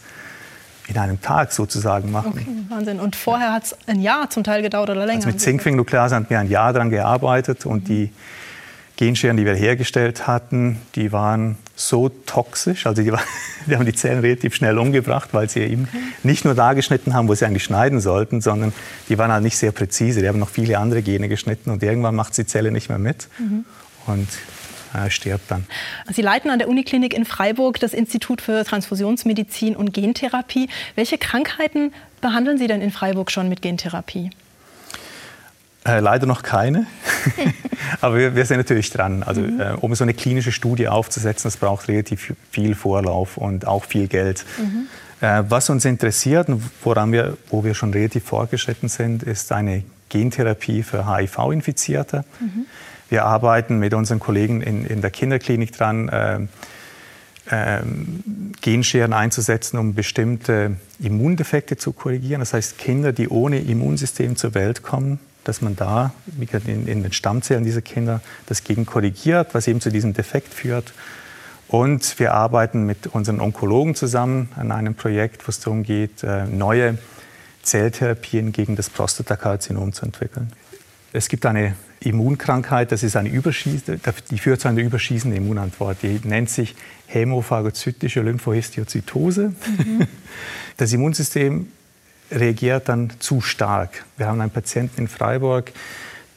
in 0.87 0.97
einem 0.97 1.21
Tag 1.21 1.51
sozusagen 1.51 2.11
machen. 2.11 2.33
Okay, 2.33 2.45
Wahnsinn. 2.69 2.99
Und 2.99 3.15
vorher 3.15 3.53
hat 3.53 3.63
es 3.63 3.77
ein 3.87 4.01
Jahr 4.01 4.29
zum 4.29 4.43
Teil 4.43 4.61
gedauert 4.61 4.89
oder 4.89 5.05
länger? 5.05 5.17
Also 5.17 5.29
mit 5.29 5.41
Zinkfinger-Nuklease 5.41 6.15
haben 6.15 6.25
wir 6.29 6.39
ein 6.39 6.49
Jahr 6.49 6.73
daran 6.73 6.89
gearbeitet 6.89 7.65
und 7.65 7.83
mhm. 7.83 7.85
die 7.85 8.11
Genscheren, 8.97 9.35
die 9.35 9.45
wir 9.45 9.55
hergestellt 9.55 10.25
hatten, 10.25 10.79
die 10.95 11.11
waren 11.11 11.57
so 11.75 12.07
toxisch, 12.07 12.85
also 12.85 13.01
die, 13.01 13.11
war, 13.11 13.19
die 13.65 13.75
haben 13.75 13.85
die 13.85 13.93
Zellen 13.93 14.19
relativ 14.19 14.55
schnell 14.55 14.77
umgebracht, 14.77 15.29
weil 15.33 15.49
sie 15.49 15.61
eben 15.61 15.89
okay. 15.91 16.03
nicht 16.23 16.45
nur 16.45 16.55
da 16.55 16.73
geschnitten 16.73 17.13
haben, 17.13 17.27
wo 17.27 17.33
sie 17.33 17.45
eigentlich 17.45 17.65
schneiden 17.65 17.99
sollten, 17.99 18.39
sondern 18.39 18.71
die 19.09 19.17
waren 19.17 19.31
halt 19.31 19.43
nicht 19.43 19.57
sehr 19.57 19.71
präzise. 19.71 20.21
Die 20.21 20.27
haben 20.27 20.39
noch 20.39 20.49
viele 20.49 20.77
andere 20.77 21.01
Gene 21.01 21.27
geschnitten 21.27 21.71
und 21.71 21.83
irgendwann 21.83 22.15
macht 22.15 22.37
die 22.37 22.45
Zelle 22.45 22.71
nicht 22.71 22.87
mehr 22.87 22.99
mit. 22.99 23.27
Mhm. 23.37 23.65
Und 24.05 24.27
äh, 24.95 25.09
stirbt 25.09 25.51
dann. 25.51 25.65
Sie 26.11 26.21
leiten 26.21 26.49
an 26.49 26.59
der 26.59 26.67
Uniklinik 26.67 27.13
in 27.13 27.25
Freiburg 27.25 27.79
das 27.79 27.93
Institut 27.93 28.41
für 28.41 28.63
Transfusionsmedizin 28.63 29.75
und 29.75 29.93
Gentherapie. 29.93 30.69
Welche 30.95 31.17
Krankheiten 31.17 31.93
behandeln 32.21 32.57
Sie 32.57 32.67
denn 32.67 32.81
in 32.81 32.91
Freiburg 32.91 33.31
schon 33.31 33.49
mit 33.49 33.61
Gentherapie? 33.61 34.31
Äh, 35.87 35.99
leider 35.99 36.25
noch 36.25 36.41
keine, 36.41 36.87
aber 38.01 38.17
wir, 38.17 38.35
wir, 38.35 38.45
sind 38.47 38.57
natürlich 38.57 38.89
dran. 38.89 39.21
Also, 39.21 39.41
mhm. 39.41 39.59
äh, 39.59 39.73
um 39.81 39.93
so 39.93 40.03
eine 40.03 40.15
klinische 40.15 40.51
Studie 40.51 40.87
aufzusetzen, 40.87 41.43
das 41.43 41.57
braucht 41.57 41.87
relativ 41.87 42.33
viel 42.49 42.73
Vorlauf 42.73 43.37
und 43.37 43.67
auch 43.67 43.85
viel 43.85 44.07
Geld. 44.07 44.45
Mhm. 44.57 44.87
Äh, 45.21 45.43
was 45.47 45.69
uns 45.69 45.85
interessiert 45.85 46.49
und 46.49 46.63
woran 46.83 47.11
wir, 47.11 47.37
wo 47.49 47.63
wir 47.63 47.75
schon 47.75 47.93
relativ 47.93 48.23
fortgeschritten 48.23 48.89
sind, 48.89 49.21
ist 49.21 49.51
eine 49.51 49.83
Gentherapie 50.09 50.81
für 50.81 51.07
HIV-Infizierte. 51.07 52.25
Mhm. 52.39 52.65
Wir 53.09 53.25
arbeiten 53.25 53.79
mit 53.79 53.93
unseren 53.93 54.19
Kollegen 54.19 54.61
in, 54.61 54.85
in 54.85 55.01
der 55.01 55.11
Kinderklinik 55.11 55.71
dran, 55.71 56.09
äh, 56.09 56.39
äh, 57.49 57.81
Genscheren 58.61 59.13
einzusetzen, 59.13 59.77
um 59.77 59.93
bestimmte 59.93 60.77
Immundefekte 60.99 61.77
zu 61.77 61.93
korrigieren. 61.93 62.39
Das 62.39 62.53
heißt, 62.53 62.77
Kinder, 62.77 63.13
die 63.13 63.29
ohne 63.29 63.59
Immunsystem 63.59 64.35
zur 64.35 64.55
Welt 64.55 64.81
kommen, 64.81 65.19
dass 65.43 65.61
man 65.61 65.75
da 65.75 66.11
in, 66.65 66.87
in 66.87 67.03
den 67.03 67.13
Stammzellen 67.13 67.63
dieser 67.63 67.81
Kinder 67.81 68.21
das 68.47 68.63
Gen 68.63 68.85
korrigiert, 68.85 69.53
was 69.53 69.67
eben 69.67 69.79
zu 69.79 69.91
diesem 69.91 70.13
Defekt 70.13 70.53
führt. 70.53 70.93
Und 71.67 72.19
wir 72.19 72.33
arbeiten 72.33 72.85
mit 72.85 73.07
unseren 73.07 73.39
Onkologen 73.39 73.95
zusammen 73.95 74.49
an 74.55 74.71
einem 74.71 74.95
Projekt, 74.95 75.47
wo 75.47 75.49
es 75.49 75.59
darum 75.59 75.83
geht, 75.83 76.23
äh, 76.23 76.45
neue 76.45 76.97
Zelltherapien 77.61 78.51
gegen 78.51 78.75
das 78.75 78.89
Prostatakarzinom 78.89 79.93
zu 79.93 80.05
entwickeln. 80.05 80.51
Es 81.15 81.29
gibt 81.29 81.45
eine 81.45 81.75
Immunkrankheit, 82.01 82.91
das 82.91 83.01
ist 83.01 83.15
eine 83.15 83.29
Überschießende, 83.29 84.01
die 84.29 84.37
führt 84.37 84.59
zu 84.59 84.67
einer 84.67 84.81
überschießenden 84.81 85.41
Immunantwort. 85.41 85.99
Die 86.03 86.19
nennt 86.25 86.49
sich 86.49 86.75
hämophagozytische 87.07 88.21
Lymphohistiozytose. 88.21 89.53
Mhm. 89.77 90.07
Das 90.75 90.91
Immunsystem 90.91 91.71
reagiert 92.31 92.89
dann 92.89 93.13
zu 93.19 93.39
stark. 93.39 94.03
Wir 94.17 94.27
haben 94.27 94.41
einen 94.41 94.51
Patienten 94.51 95.01
in 95.01 95.07
Freiburg, 95.07 95.71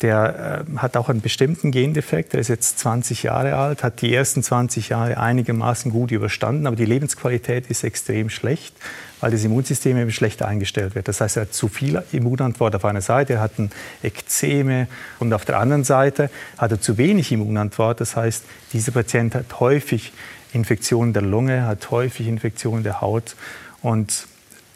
der 0.02 0.64
äh, 0.68 0.78
hat 0.78 0.96
auch 0.96 1.08
einen 1.08 1.20
bestimmten 1.20 1.70
Gendefekt. 1.70 2.32
Der 2.32 2.40
ist 2.40 2.48
jetzt 2.48 2.78
20 2.78 3.24
Jahre 3.24 3.56
alt, 3.56 3.82
hat 3.82 4.00
die 4.00 4.14
ersten 4.14 4.42
20 4.42 4.90
Jahre 4.90 5.18
einigermaßen 5.18 5.90
gut 5.90 6.10
überstanden, 6.10 6.66
aber 6.66 6.76
die 6.76 6.84
Lebensqualität 6.84 7.68
ist 7.68 7.82
extrem 7.84 8.30
schlecht, 8.30 8.74
weil 9.20 9.32
das 9.32 9.42
Immunsystem 9.44 9.96
eben 9.96 10.12
schlecht 10.12 10.42
eingestellt 10.42 10.94
wird. 10.94 11.08
Das 11.08 11.20
heißt, 11.20 11.36
er 11.36 11.42
hat 11.42 11.54
zu 11.54 11.68
viel 11.68 12.00
Immunantwort 12.12 12.76
auf 12.76 12.84
einer 12.84 13.00
Seite, 13.00 13.34
er 13.34 13.40
hat 13.40 13.58
ein 13.58 13.70
Ekzeme 14.02 14.86
und 15.18 15.32
auf 15.32 15.44
der 15.44 15.58
anderen 15.58 15.84
Seite 15.84 16.30
hat 16.56 16.70
er 16.70 16.80
zu 16.80 16.96
wenig 16.96 17.32
Immunantwort. 17.32 18.00
Das 18.00 18.14
heißt, 18.14 18.44
dieser 18.72 18.92
Patient 18.92 19.34
hat 19.34 19.58
häufig 19.58 20.12
Infektionen 20.52 21.12
der 21.12 21.22
Lunge, 21.22 21.66
hat 21.66 21.90
häufig 21.90 22.28
Infektionen 22.28 22.84
der 22.84 23.00
Haut 23.00 23.34
und 23.82 24.28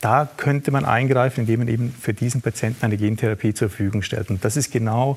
da 0.03 0.29
könnte 0.37 0.71
man 0.71 0.85
eingreifen, 0.85 1.43
indem 1.43 1.61
man 1.61 1.69
eben 1.69 1.95
für 1.99 2.13
diesen 2.13 2.43
Patienten 2.43 2.85
eine 2.85 2.99
Gentherapie 2.99 3.55
zur 3.55 3.71
Verfügung 3.71 4.03
stellt. 4.03 4.29
Und 4.29 4.45
das 4.45 4.57
ist 4.57 4.71
genau 4.71 5.17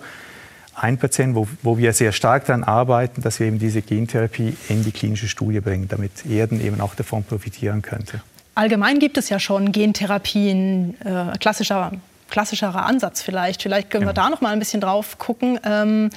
ein 0.76 0.98
Patient, 0.98 1.36
wo, 1.36 1.48
wo 1.64 1.78
wir 1.78 1.92
sehr 1.94 2.12
stark 2.12 2.46
daran 2.46 2.64
arbeiten, 2.64 3.22
dass 3.22 3.40
wir 3.40 3.48
eben 3.48 3.60
diese 3.60 3.82
Gentherapie 3.82 4.56
in 4.70 4.84
die 4.84 4.92
klinische 4.92 5.28
Studie 5.28 5.60
bringen, 5.60 5.88
damit 5.88 6.26
Erden 6.26 6.64
eben 6.64 6.82
auch 6.82 6.96
davon 6.96 7.24
profitieren 7.24 7.82
könnte. 7.82 8.22
Allgemein 8.54 9.00
gibt 9.00 9.18
es 9.18 9.30
ja 9.30 9.40
schon 9.40 9.72
Gentherapien, 9.72 10.96
äh, 11.02 11.38
klassischer 11.40 11.92
klassischerer 12.30 12.86
Ansatz 12.86 13.22
vielleicht. 13.22 13.62
Vielleicht 13.62 13.90
können 13.90 14.06
wir 14.06 14.14
da 14.14 14.30
noch 14.30 14.42
mal 14.42 14.52
ein 14.52 14.60
bisschen 14.60 14.82
drauf 14.82 15.18
gucken. 15.18 15.60
Ähm, 15.64 16.10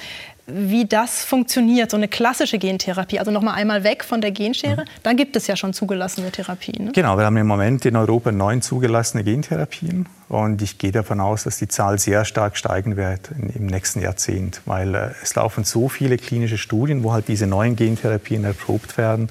wie 0.51 0.85
das 0.85 1.23
funktioniert, 1.23 1.91
so 1.91 1.97
eine 1.97 2.07
klassische 2.07 2.57
Gentherapie. 2.57 3.19
Also 3.19 3.31
noch 3.31 3.41
mal 3.41 3.53
einmal 3.53 3.83
weg 3.83 4.03
von 4.03 4.21
der 4.21 4.31
Genschere. 4.31 4.81
Mhm. 4.81 4.89
Da 5.03 5.13
gibt 5.13 5.35
es 5.35 5.47
ja 5.47 5.55
schon 5.55 5.73
zugelassene 5.73 6.31
Therapien. 6.31 6.85
Ne? 6.85 6.91
Genau, 6.93 7.17
wir 7.17 7.25
haben 7.25 7.37
im 7.37 7.47
Moment 7.47 7.85
in 7.85 7.95
Europa 7.95 8.31
neun 8.31 8.61
zugelassene 8.61 9.23
Gentherapien. 9.23 10.07
Und 10.27 10.61
ich 10.61 10.77
gehe 10.77 10.91
davon 10.91 11.19
aus, 11.19 11.43
dass 11.43 11.57
die 11.57 11.67
Zahl 11.67 11.97
sehr 11.97 12.23
stark 12.23 12.55
steigen 12.55 12.97
wird 12.97 13.29
im 13.55 13.65
nächsten 13.65 14.01
Jahrzehnt, 14.01 14.61
weil 14.65 14.93
äh, 14.93 15.09
es 15.23 15.33
laufen 15.35 15.63
so 15.63 15.89
viele 15.89 16.17
klinische 16.17 16.57
Studien, 16.57 17.03
wo 17.03 17.13
halt 17.13 17.27
diese 17.27 17.47
neuen 17.47 17.75
Gentherapien 17.75 18.43
erprobt 18.43 18.97
werden, 18.97 19.29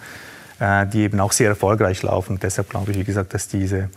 äh, 0.59 0.87
die 0.87 1.03
eben 1.03 1.21
auch 1.21 1.33
sehr 1.33 1.51
erfolgreich 1.51 2.03
laufen. 2.03 2.35
Und 2.35 2.43
deshalb 2.43 2.71
glaube 2.71 2.91
ich, 2.91 2.99
wie 2.99 3.05
gesagt, 3.05 3.33
dass 3.33 3.47
diese 3.47 3.91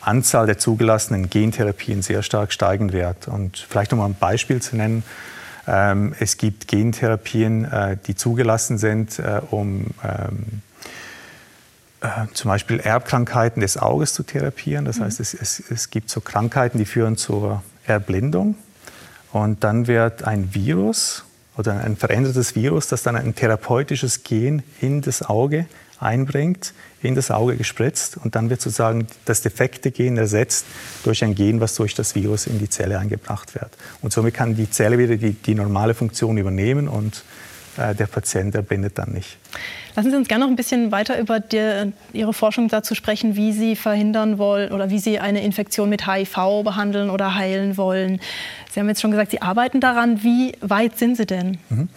Anzahl 0.00 0.46
der 0.46 0.58
zugelassenen 0.58 1.30
Gentherapien 1.30 2.02
sehr 2.02 2.22
stark 2.22 2.52
steigen 2.52 2.92
wird. 2.92 3.26
Und 3.26 3.66
vielleicht 3.68 3.92
um 3.92 4.00
ein 4.00 4.14
Beispiel 4.14 4.60
zu 4.60 4.76
nennen, 4.76 5.02
es 5.66 6.36
gibt 6.36 6.68
Gentherapien, 6.68 7.64
äh, 7.64 7.96
die 8.06 8.14
zugelassen 8.14 8.76
sind, 8.78 9.18
äh, 9.18 9.40
um 9.50 9.86
ähm, 10.02 10.62
äh, 12.04 12.26
zum 12.34 12.50
Beispiel 12.50 12.80
Erbkrankheiten 12.80 13.60
des 13.60 13.78
Auges 13.78 14.12
zu 14.12 14.24
therapieren. 14.24 14.84
Das 14.84 14.98
mhm. 14.98 15.04
heißt, 15.04 15.20
es, 15.20 15.32
es, 15.32 15.62
es 15.70 15.88
gibt 15.88 16.10
so 16.10 16.20
Krankheiten, 16.20 16.76
die 16.76 16.84
führen 16.84 17.16
zur 17.16 17.62
Erblindung. 17.86 18.56
Und 19.32 19.64
dann 19.64 19.86
wird 19.86 20.22
ein 20.22 20.54
Virus 20.54 21.24
oder 21.56 21.80
ein 21.80 21.96
verändertes 21.96 22.54
Virus, 22.54 22.88
das 22.88 23.02
dann 23.02 23.16
ein 23.16 23.34
therapeutisches 23.34 24.22
Gen 24.22 24.62
in 24.80 25.00
das 25.00 25.22
Auge 25.22 25.66
einbringt, 26.00 26.72
in 27.02 27.14
das 27.14 27.30
Auge 27.30 27.56
gespritzt 27.56 28.16
und 28.16 28.34
dann 28.34 28.50
wird 28.50 28.60
sozusagen 28.60 29.06
das 29.24 29.42
defekte 29.42 29.90
Gen 29.90 30.16
ersetzt 30.16 30.66
durch 31.04 31.22
ein 31.24 31.34
Gen, 31.34 31.60
was 31.60 31.74
durch 31.74 31.94
das 31.94 32.14
Virus 32.14 32.46
in 32.46 32.58
die 32.58 32.68
Zelle 32.68 32.98
eingebracht 32.98 33.54
wird. 33.54 33.70
Und 34.02 34.12
somit 34.12 34.34
kann 34.34 34.56
die 34.56 34.70
Zelle 34.70 34.98
wieder 34.98 35.16
die, 35.16 35.32
die 35.32 35.54
normale 35.54 35.94
Funktion 35.94 36.38
übernehmen 36.38 36.88
und 36.88 37.24
äh, 37.76 37.94
der 37.94 38.06
Patient 38.06 38.54
erbindet 38.54 38.98
dann 38.98 39.12
nicht. 39.12 39.36
Lassen 39.96 40.10
Sie 40.10 40.16
uns 40.16 40.28
gerne 40.28 40.44
noch 40.44 40.50
ein 40.50 40.56
bisschen 40.56 40.92
weiter 40.92 41.18
über 41.18 41.40
die, 41.40 41.92
Ihre 42.12 42.32
Forschung 42.32 42.68
dazu 42.68 42.94
sprechen, 42.94 43.36
wie 43.36 43.52
Sie 43.52 43.76
verhindern 43.76 44.38
wollen 44.38 44.72
oder 44.72 44.90
wie 44.90 44.98
Sie 44.98 45.18
eine 45.18 45.42
Infektion 45.44 45.88
mit 45.88 46.06
HIV 46.06 46.62
behandeln 46.64 47.10
oder 47.10 47.34
heilen 47.34 47.76
wollen. 47.76 48.20
Sie 48.70 48.80
haben 48.80 48.88
jetzt 48.88 49.00
schon 49.00 49.10
gesagt, 49.10 49.30
Sie 49.30 49.42
arbeiten 49.42 49.80
daran. 49.80 50.22
Wie 50.22 50.52
weit 50.60 50.98
sind 50.98 51.16
Sie 51.16 51.26
denn? 51.26 51.58
Mhm. 51.68 51.88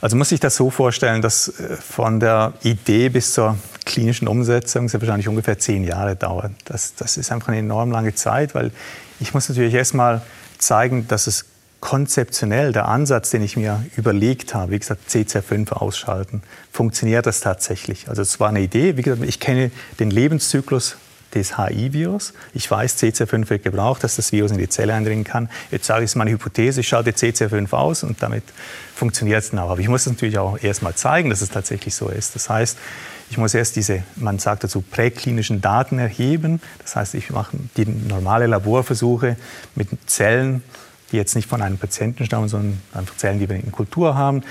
Also 0.00 0.16
muss 0.16 0.32
ich 0.32 0.40
das 0.40 0.56
so 0.56 0.70
vorstellen, 0.70 1.22
dass 1.22 1.48
äh, 1.48 1.76
von 1.76 2.20
der 2.20 2.54
Idee 2.62 3.08
bis 3.08 3.34
zur 3.34 3.58
klinischen 3.84 4.28
Umsetzung 4.28 4.88
sehr 4.88 5.00
wahrscheinlich 5.00 5.28
ungefähr 5.28 5.58
zehn 5.58 5.84
Jahre 5.84 6.16
dauert. 6.16 6.52
Das, 6.64 6.94
das 6.94 7.16
ist 7.16 7.32
einfach 7.32 7.48
eine 7.48 7.58
enorm 7.58 7.90
lange 7.90 8.14
Zeit, 8.14 8.54
weil 8.54 8.70
ich 9.18 9.34
muss 9.34 9.48
natürlich 9.48 9.74
erstmal 9.74 10.22
zeigen, 10.58 11.08
dass 11.08 11.26
es 11.26 11.46
konzeptionell 11.80 12.72
der 12.72 12.88
Ansatz, 12.88 13.30
den 13.30 13.42
ich 13.42 13.56
mir 13.56 13.84
überlegt 13.96 14.54
habe, 14.54 14.72
wie 14.72 14.78
gesagt, 14.78 15.08
CCR5 15.08 15.72
ausschalten, 15.72 16.42
funktioniert 16.72 17.26
das 17.26 17.40
tatsächlich. 17.40 18.08
Also 18.08 18.22
es 18.22 18.38
war 18.38 18.50
eine 18.50 18.60
Idee, 18.60 18.96
wie 18.96 19.02
gesagt, 19.02 19.22
ich 19.24 19.40
kenne 19.40 19.70
den 19.98 20.10
Lebenszyklus 20.10 20.96
des 21.34 21.56
HI-Virus. 21.56 22.34
Ich 22.54 22.70
weiß, 22.70 22.98
CCR5 23.02 23.50
wird 23.50 23.62
gebraucht, 23.62 24.02
dass 24.04 24.16
das 24.16 24.32
Virus 24.32 24.50
in 24.50 24.58
die 24.58 24.68
Zelle 24.68 24.94
eindringen 24.94 25.24
kann. 25.24 25.48
Jetzt 25.70 25.86
sage 25.86 26.00
ich, 26.00 26.06
es 26.06 26.12
ist 26.12 26.16
meine 26.16 26.30
Hypothese, 26.30 26.80
ich 26.80 26.88
schalte 26.88 27.10
CCR5 27.10 27.72
aus 27.72 28.02
und 28.02 28.22
damit 28.22 28.44
funktioniert 28.94 29.42
es 29.42 29.52
auch. 29.54 29.70
Aber 29.70 29.80
ich 29.80 29.88
muss 29.88 30.02
es 30.02 30.12
natürlich 30.12 30.38
auch 30.38 30.58
erst 30.62 30.82
mal 30.82 30.94
zeigen, 30.94 31.30
dass 31.30 31.40
es 31.40 31.50
tatsächlich 31.50 31.94
so 31.94 32.08
ist. 32.08 32.34
Das 32.34 32.50
heißt, 32.50 32.78
ich 33.30 33.38
muss 33.38 33.54
erst 33.54 33.76
diese, 33.76 34.02
man 34.16 34.40
sagt 34.40 34.64
dazu, 34.64 34.82
präklinischen 34.82 35.60
Daten 35.60 35.98
erheben. 36.00 36.60
Das 36.78 36.96
heißt, 36.96 37.14
ich 37.14 37.30
mache 37.30 37.56
die 37.76 37.86
normale 37.86 38.46
Laborversuche 38.46 39.36
mit 39.76 39.88
Zellen, 40.06 40.64
die 41.12 41.16
jetzt 41.16 41.36
nicht 41.36 41.48
von 41.48 41.62
einem 41.62 41.78
Patienten 41.78 42.26
stammen, 42.26 42.48
sondern 42.48 42.80
einfach 42.92 43.16
Zellen, 43.16 43.38
die 43.38 43.48
wir 43.48 43.56
in 43.56 43.70
Kultur 43.70 44.16
haben. 44.16 44.42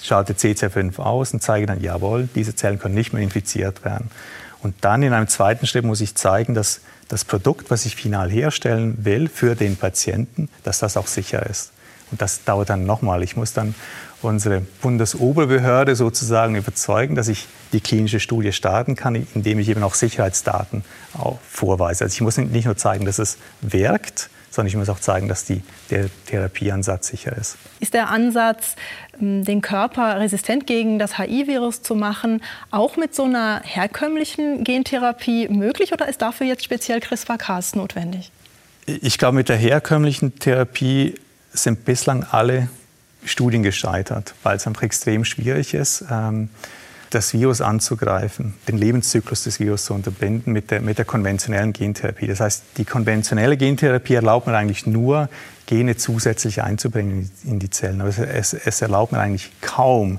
Schalte 0.00 0.34
CCR5 0.34 1.00
aus 1.00 1.32
und 1.32 1.42
zeige 1.42 1.66
dann, 1.66 1.82
jawohl, 1.82 2.28
diese 2.34 2.54
Zellen 2.54 2.78
können 2.78 2.94
nicht 2.94 3.12
mehr 3.12 3.22
infiziert 3.22 3.84
werden. 3.84 4.08
Und 4.62 4.74
dann 4.80 5.02
in 5.02 5.12
einem 5.12 5.28
zweiten 5.28 5.66
Schritt 5.66 5.84
muss 5.84 6.00
ich 6.00 6.14
zeigen, 6.14 6.54
dass 6.54 6.80
das 7.08 7.24
Produkt, 7.24 7.70
was 7.70 7.86
ich 7.86 7.96
final 7.96 8.30
herstellen 8.30 9.04
will 9.04 9.28
für 9.28 9.54
den 9.54 9.76
Patienten, 9.76 10.48
dass 10.64 10.78
das 10.78 10.96
auch 10.96 11.06
sicher 11.06 11.46
ist. 11.46 11.72
Und 12.10 12.22
das 12.22 12.44
dauert 12.44 12.70
dann 12.70 12.86
nochmal. 12.86 13.22
Ich 13.22 13.36
muss 13.36 13.52
dann 13.52 13.74
unsere 14.22 14.60
Bundesoberbehörde 14.82 15.94
sozusagen 15.94 16.56
überzeugen, 16.56 17.14
dass 17.14 17.28
ich 17.28 17.46
die 17.72 17.80
klinische 17.80 18.18
Studie 18.18 18.52
starten 18.52 18.96
kann, 18.96 19.14
indem 19.34 19.58
ich 19.58 19.68
eben 19.68 19.82
auch 19.82 19.94
Sicherheitsdaten 19.94 20.84
auch 21.16 21.38
vorweise. 21.48 22.04
Also 22.04 22.14
ich 22.14 22.20
muss 22.20 22.36
nicht 22.36 22.64
nur 22.64 22.76
zeigen, 22.76 23.04
dass 23.04 23.18
es 23.18 23.38
wirkt, 23.60 24.30
sondern 24.58 24.70
ich 24.70 24.76
muss 24.76 24.88
auch 24.88 24.98
zeigen, 24.98 25.28
dass 25.28 25.44
die, 25.44 25.62
der 25.88 26.10
Therapieansatz 26.26 27.06
sicher 27.06 27.36
ist. 27.36 27.56
Ist 27.78 27.94
der 27.94 28.10
Ansatz, 28.10 28.74
ähm, 29.20 29.44
den 29.44 29.62
Körper 29.62 30.18
resistent 30.18 30.66
gegen 30.66 30.98
das 30.98 31.16
HIV-Virus 31.16 31.82
zu 31.82 31.94
machen, 31.94 32.42
auch 32.72 32.96
mit 32.96 33.14
so 33.14 33.22
einer 33.22 33.60
herkömmlichen 33.62 34.64
Gentherapie 34.64 35.46
möglich 35.46 35.92
oder 35.92 36.08
ist 36.08 36.22
dafür 36.22 36.48
jetzt 36.48 36.64
speziell 36.64 36.98
CRISPR-Cas 36.98 37.76
notwendig? 37.76 38.32
Ich 38.86 39.16
glaube, 39.16 39.36
mit 39.36 39.48
der 39.48 39.56
herkömmlichen 39.56 40.40
Therapie 40.40 41.14
sind 41.52 41.84
bislang 41.84 42.24
alle 42.28 42.68
Studien 43.24 43.62
gescheitert, 43.62 44.34
weil 44.42 44.56
es 44.56 44.66
einfach 44.66 44.82
extrem 44.82 45.24
schwierig 45.24 45.72
ist. 45.72 46.04
Ähm, 46.10 46.48
das 47.10 47.32
Virus 47.32 47.60
anzugreifen, 47.60 48.54
den 48.68 48.76
Lebenszyklus 48.76 49.44
des 49.44 49.60
Virus 49.60 49.84
zu 49.86 49.94
unterbinden 49.94 50.52
mit 50.52 50.70
der, 50.70 50.80
mit 50.80 50.98
der 50.98 51.04
konventionellen 51.04 51.72
Gentherapie. 51.72 52.26
Das 52.26 52.40
heißt, 52.40 52.62
die 52.76 52.84
konventionelle 52.84 53.56
Gentherapie 53.56 54.14
erlaubt 54.14 54.46
mir 54.46 54.56
eigentlich 54.56 54.86
nur, 54.86 55.28
Gene 55.66 55.96
zusätzlich 55.96 56.62
einzubringen 56.62 57.30
in 57.44 57.58
die 57.58 57.68
Zellen. 57.68 58.00
Aber 58.00 58.08
es, 58.08 58.52
es 58.52 58.82
erlaubt 58.82 59.12
mir 59.12 59.20
eigentlich 59.20 59.50
kaum, 59.60 60.18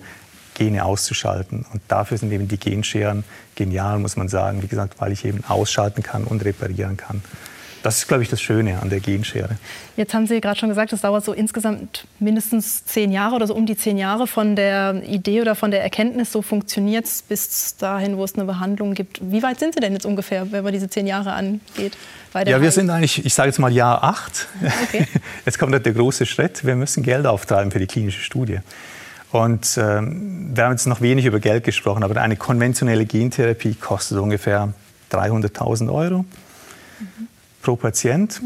Gene 0.53 0.84
auszuschalten. 0.84 1.65
Und 1.72 1.81
dafür 1.88 2.17
sind 2.17 2.31
eben 2.31 2.48
die 2.48 2.60
Genscheren 2.60 3.24
genial, 3.55 3.98
muss 3.98 4.17
man 4.17 4.27
sagen. 4.27 4.62
Wie 4.62 4.67
gesagt, 4.67 5.00
weil 5.00 5.12
ich 5.12 5.25
eben 5.25 5.43
ausschalten 5.48 6.03
kann 6.03 6.25
und 6.25 6.43
reparieren 6.43 6.98
kann. 6.98 7.22
Das 7.81 7.98
ist, 7.98 8.07
glaube 8.07 8.24
ich, 8.24 8.29
das 8.29 8.41
Schöne 8.41 8.81
an 8.81 8.89
der 8.89 9.00
Genschere. 9.00 9.57
Jetzt 9.95 10.13
haben 10.13 10.27
Sie 10.27 10.41
gerade 10.41 10.59
schon 10.59 10.69
gesagt, 10.69 10.91
es 10.91 11.01
dauert 11.01 11.24
so 11.24 11.31
insgesamt 11.31 12.05
mindestens 12.19 12.83
zehn 12.86 13.12
Jahre 13.12 13.36
oder 13.36 13.48
so 13.48 13.55
um 13.55 13.65
die 13.65 13.77
zehn 13.77 13.98
Jahre 13.98 14.27
von 14.27 14.55
der 14.55 15.01
Idee 15.07 15.41
oder 15.41 15.55
von 15.55 15.71
der 15.71 15.81
Erkenntnis, 15.81 16.31
so 16.31 16.41
funktioniert 16.41 17.05
es, 17.05 17.21
bis 17.21 17.77
dahin, 17.77 18.17
wo 18.17 18.24
es 18.25 18.36
eine 18.36 18.43
Behandlung 18.43 18.95
gibt. 18.95 19.19
Wie 19.21 19.41
weit 19.43 19.59
sind 19.59 19.75
Sie 19.75 19.79
denn 19.79 19.93
jetzt 19.93 20.05
ungefähr, 20.05 20.51
wenn 20.51 20.63
man 20.63 20.74
diese 20.74 20.89
zehn 20.89 21.07
Jahre 21.07 21.31
angeht? 21.33 21.98
ja, 22.45 22.62
wir 22.62 22.71
sind 22.71 22.89
eigentlich, 22.89 23.25
ich 23.25 23.33
sage 23.33 23.50
jetzt 23.50 23.59
mal 23.59 23.71
Jahr 23.71 24.03
acht. 24.03 24.48
Okay. 24.83 25.07
Jetzt 25.45 25.57
kommt 25.57 25.74
der 25.74 25.93
große 25.93 26.27
Schritt. 26.27 26.63
Wir 26.63 26.75
müssen 26.75 27.01
Geld 27.01 27.25
auftreiben 27.25 27.71
für 27.71 27.79
die 27.79 27.88
klinische 27.88 28.21
Studie. 28.21 28.59
Und 29.31 29.79
ähm, 29.81 30.51
wir 30.53 30.65
haben 30.65 30.71
jetzt 30.74 30.86
noch 30.86 31.01
wenig 31.01 31.25
über 31.25 31.39
Geld 31.39 31.63
gesprochen, 31.63 32.03
aber 32.03 32.19
eine 32.21 32.36
konventionelle 32.36 33.05
Gentherapie 33.05 33.74
kostet 33.74 34.19
ungefähr 34.19 34.74
300.000 35.12 35.91
Euro. 35.91 36.25
Mhm 37.00 37.27
pro 37.61 37.75
Patient. 37.75 38.41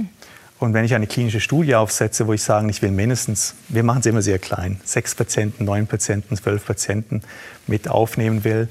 Und 0.60 0.74
wenn 0.74 0.86
ich 0.86 0.96
eine 0.96 1.08
klinische 1.08 1.42
Studie 1.42 1.76
aufsetze, 1.76 2.26
wo 2.28 2.34
ich 2.34 2.42
sage, 2.42 2.70
ich 2.70 2.82
will 2.82 2.92
mindestens, 2.92 3.56
wir 3.68 3.84
machen 3.84 4.00
es 4.00 4.06
immer 4.06 4.22
sehr 4.22 4.40
klein, 4.40 4.80
sechs 4.86 5.14
Patienten, 5.14 5.66
neun 5.66 5.88
Patienten, 5.88 6.38
zwölf 6.38 6.66
Patienten 6.66 7.22
mit 7.68 7.90
aufnehmen 7.90 8.44
will, 8.44 8.70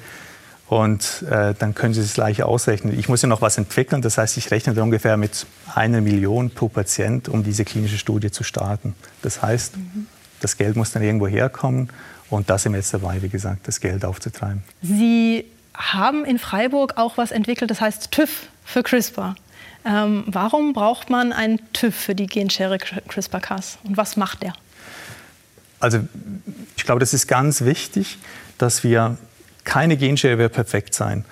und 0.73 1.23
äh, 1.31 1.53
dann 1.59 1.75
können 1.75 1.93
Sie 1.93 2.01
es 2.01 2.15
gleich 2.15 2.43
ausrechnen. 2.43 2.99
Ich 2.99 3.07
muss 3.07 3.21
ja 3.21 3.29
noch 3.29 3.43
was 3.43 3.59
entwickeln, 3.59 4.01
das 4.01 4.17
heißt, 4.17 4.39
ich 4.39 4.51
rechne 4.51 4.83
ungefähr 4.83 5.19
mit 5.19 5.45
einer 5.75 6.01
Million 6.01 6.49
pro 6.49 6.69
Patient, 6.69 7.29
um 7.29 7.45
diese 7.45 7.67
klinische 7.67 7.99
Studie 7.99 8.31
zu 8.31 8.43
starten. 8.43 8.95
Das 9.21 9.43
heißt, 9.43 9.77
mhm. 9.77 10.07
das 10.41 10.57
Geld 10.57 10.77
muss 10.77 10.91
dann 10.91 11.03
irgendwo 11.03 11.27
herkommen 11.29 11.91
und 12.31 12.49
da 12.49 12.57
sind 12.57 12.73
wir 12.73 12.79
jetzt 12.79 12.95
dabei, 12.95 13.21
wie 13.21 13.29
gesagt, 13.29 13.69
das 13.69 13.81
Geld 13.81 14.03
aufzutreiben. 14.03 14.63
Sie 14.81 15.45
haben 15.75 16.25
in 16.25 16.39
Freiburg 16.39 16.97
auch 16.97 17.19
was 17.19 17.33
entwickelt, 17.33 17.71
das 17.71 17.83
heißt 17.83 18.11
TÜV 18.11 18.49
für 18.65 18.83
CRISPR. 18.83 19.35
Ähm, 19.85 20.25
warum 20.27 20.73
braucht 20.73 21.11
man 21.11 21.33
einen 21.33 21.61
TÜV 21.73 21.95
für 21.95 22.15
die 22.15 22.27
Genschere 22.27 22.79
CRISPR-Cas 22.79 23.79
und 23.85 23.97
was 23.97 24.17
macht 24.17 24.43
der? 24.43 24.53
Also 25.81 25.99
ich 26.77 26.85
glaube, 26.85 27.01
das 27.01 27.13
ist 27.13 27.27
ganz 27.27 27.63
wichtig, 27.63 28.19
dass 28.59 28.85
wir 28.85 29.17
keine 29.65 29.97
Genschere 29.97 30.39
wird 30.39 30.53
perfekt 30.53 30.95
sein. 30.95 31.25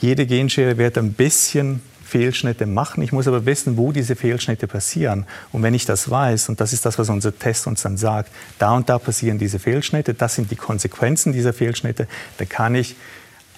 Jede 0.00 0.26
Genschere 0.26 0.78
wird 0.78 0.98
ein 0.98 1.12
bisschen 1.12 1.80
Fehlschnitte 2.04 2.66
machen. 2.66 3.02
Ich 3.02 3.10
muss 3.10 3.26
aber 3.26 3.44
wissen, 3.46 3.76
wo 3.76 3.90
diese 3.90 4.14
Fehlschnitte 4.14 4.68
passieren. 4.68 5.26
Und 5.50 5.64
wenn 5.64 5.74
ich 5.74 5.84
das 5.86 6.08
weiß, 6.08 6.48
und 6.48 6.60
das 6.60 6.72
ist 6.72 6.86
das, 6.86 6.98
was 6.98 7.08
unser 7.08 7.36
Test 7.36 7.66
uns 7.66 7.82
dann 7.82 7.96
sagt, 7.96 8.30
da 8.60 8.74
und 8.76 8.88
da 8.88 8.98
passieren 8.98 9.38
diese 9.38 9.58
Fehlschnitte, 9.58 10.14
das 10.14 10.36
sind 10.36 10.50
die 10.50 10.56
Konsequenzen 10.56 11.32
dieser 11.32 11.52
Fehlschnitte, 11.52 12.06
dann 12.38 12.48
kann 12.48 12.76
ich 12.76 12.94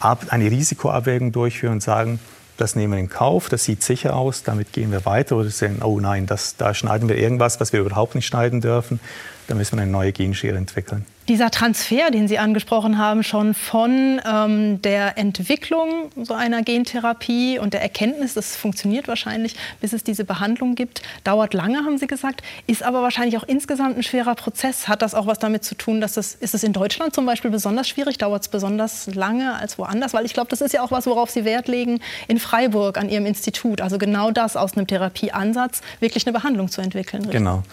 eine 0.01 0.51
Risikoabwägung 0.51 1.33
durchführen 1.33 1.75
und 1.75 1.83
sagen, 1.83 2.21
das 2.59 2.77
nehmen 2.77 2.93
wir 2.93 3.01
in 3.01 3.09
Kauf, 3.09 3.49
das 3.49 3.65
sieht 3.65 3.83
sicher 3.83 4.17
aus, 4.17 4.43
damit 4.43 4.73
gehen 4.73 4.93
wir 4.93 5.07
weiter 5.07 5.37
oder 5.37 5.49
sagen, 5.49 5.81
oh 5.83 6.01
nein, 6.01 6.27
das, 6.27 6.57
da 6.57 6.75
schneiden 6.75 7.09
wir 7.09 7.17
irgendwas, 7.17 7.61
was 7.61 7.73
wir 7.73 7.81
überhaupt 7.81 8.15
nicht 8.15 8.27
schneiden 8.27 8.61
dürfen. 8.61 9.01
da 9.47 9.55
müssen 9.55 9.77
wir 9.77 9.83
eine 9.83 9.91
neue 9.91 10.13
Genschere 10.13 10.57
entwickeln. 10.57 11.07
Dieser 11.29 11.51
Transfer, 11.51 12.11
den 12.11 12.27
Sie 12.27 12.39
angesprochen 12.39 12.97
haben, 12.97 13.23
schon 13.23 13.53
von 13.53 14.19
ähm, 14.27 14.81
der 14.81 15.19
Entwicklung 15.19 16.11
so 16.17 16.33
einer 16.33 16.63
Gentherapie 16.63 17.59
und 17.59 17.75
der 17.75 17.83
Erkenntnis, 17.83 18.33
das 18.33 18.57
funktioniert 18.57 19.09
wahrscheinlich, 19.09 19.55
bis 19.83 19.93
es 19.93 20.03
diese 20.03 20.25
Behandlung 20.25 20.75
gibt, 20.75 21.03
dauert 21.25 21.53
lange, 21.53 21.85
haben 21.85 21.99
Sie 21.99 22.07
gesagt, 22.07 22.43
ist 22.67 22.83
aber 22.83 23.03
wahrscheinlich 23.03 23.37
auch 23.37 23.43
insgesamt 23.43 23.99
ein 23.99 24.03
schwerer 24.03 24.37
Prozess. 24.37 24.89
Hat 24.89 25.03
das 25.03 25.15
auch 25.15 25.27
was 25.27 25.39
damit 25.39 25.65
zu 25.65 25.75
tun, 25.75 26.01
dass 26.01 26.15
das, 26.15 26.35
ist 26.35 26.55
es 26.55 26.63
in 26.63 26.73
Deutschland 26.73 27.15
zum 27.15 27.27
Beispiel 27.27 27.51
besonders 27.51 27.87
schwierig, 27.89 28.17
dauert 28.17 28.43
es 28.43 28.49
besonders 28.49 29.15
lange 29.15 29.55
als 29.55 29.77
woanders? 29.79 30.15
Weil 30.15 30.25
ich 30.25 30.33
glaube, 30.33 30.49
das 30.49 30.63
ist 30.63 30.73
ja 30.73 30.81
auch 30.83 30.93
was, 30.93 31.07
worauf 31.07 31.29
Sie 31.29 31.45
Wert 31.45 31.69
legen 31.69 32.01
in 32.29 32.39
Freiburg 32.39 32.97
an 32.97 33.11
Ihrem 33.11 33.27
Institut. 33.27 33.83
Also 33.83 33.99
genau 33.99 34.31
das 34.31 34.57
aus 34.57 34.79
einem 34.79 34.87
Therapieansatz, 34.87 35.83
wirklich 36.01 36.27
eine 36.27 36.33
Behandlung 36.33 36.71
zu 36.71 36.81
entwickeln. 36.81 37.25
Richtig? 37.25 37.39
Genau. 37.39 37.65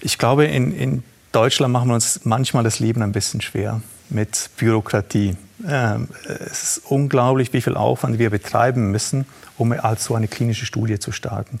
Ich 0.00 0.16
glaube, 0.16 0.46
in, 0.46 0.74
in 0.74 1.02
Deutschland 1.32 1.72
machen 1.72 1.88
wir 1.88 1.94
uns 1.94 2.20
manchmal 2.24 2.64
das 2.64 2.80
Leben 2.80 3.02
ein 3.02 3.12
bisschen 3.12 3.40
schwer 3.40 3.80
mit 4.08 4.50
Bürokratie. 4.56 5.36
Ähm, 5.66 6.08
es 6.26 6.62
ist 6.78 6.82
unglaublich, 6.88 7.52
wie 7.52 7.60
viel 7.60 7.76
Aufwand 7.76 8.18
wir 8.18 8.30
betreiben 8.30 8.90
müssen, 8.90 9.26
um 9.56 9.72
als 9.72 10.04
so 10.04 10.16
eine 10.16 10.26
klinische 10.26 10.66
Studie 10.66 10.98
zu 10.98 11.12
starten. 11.12 11.60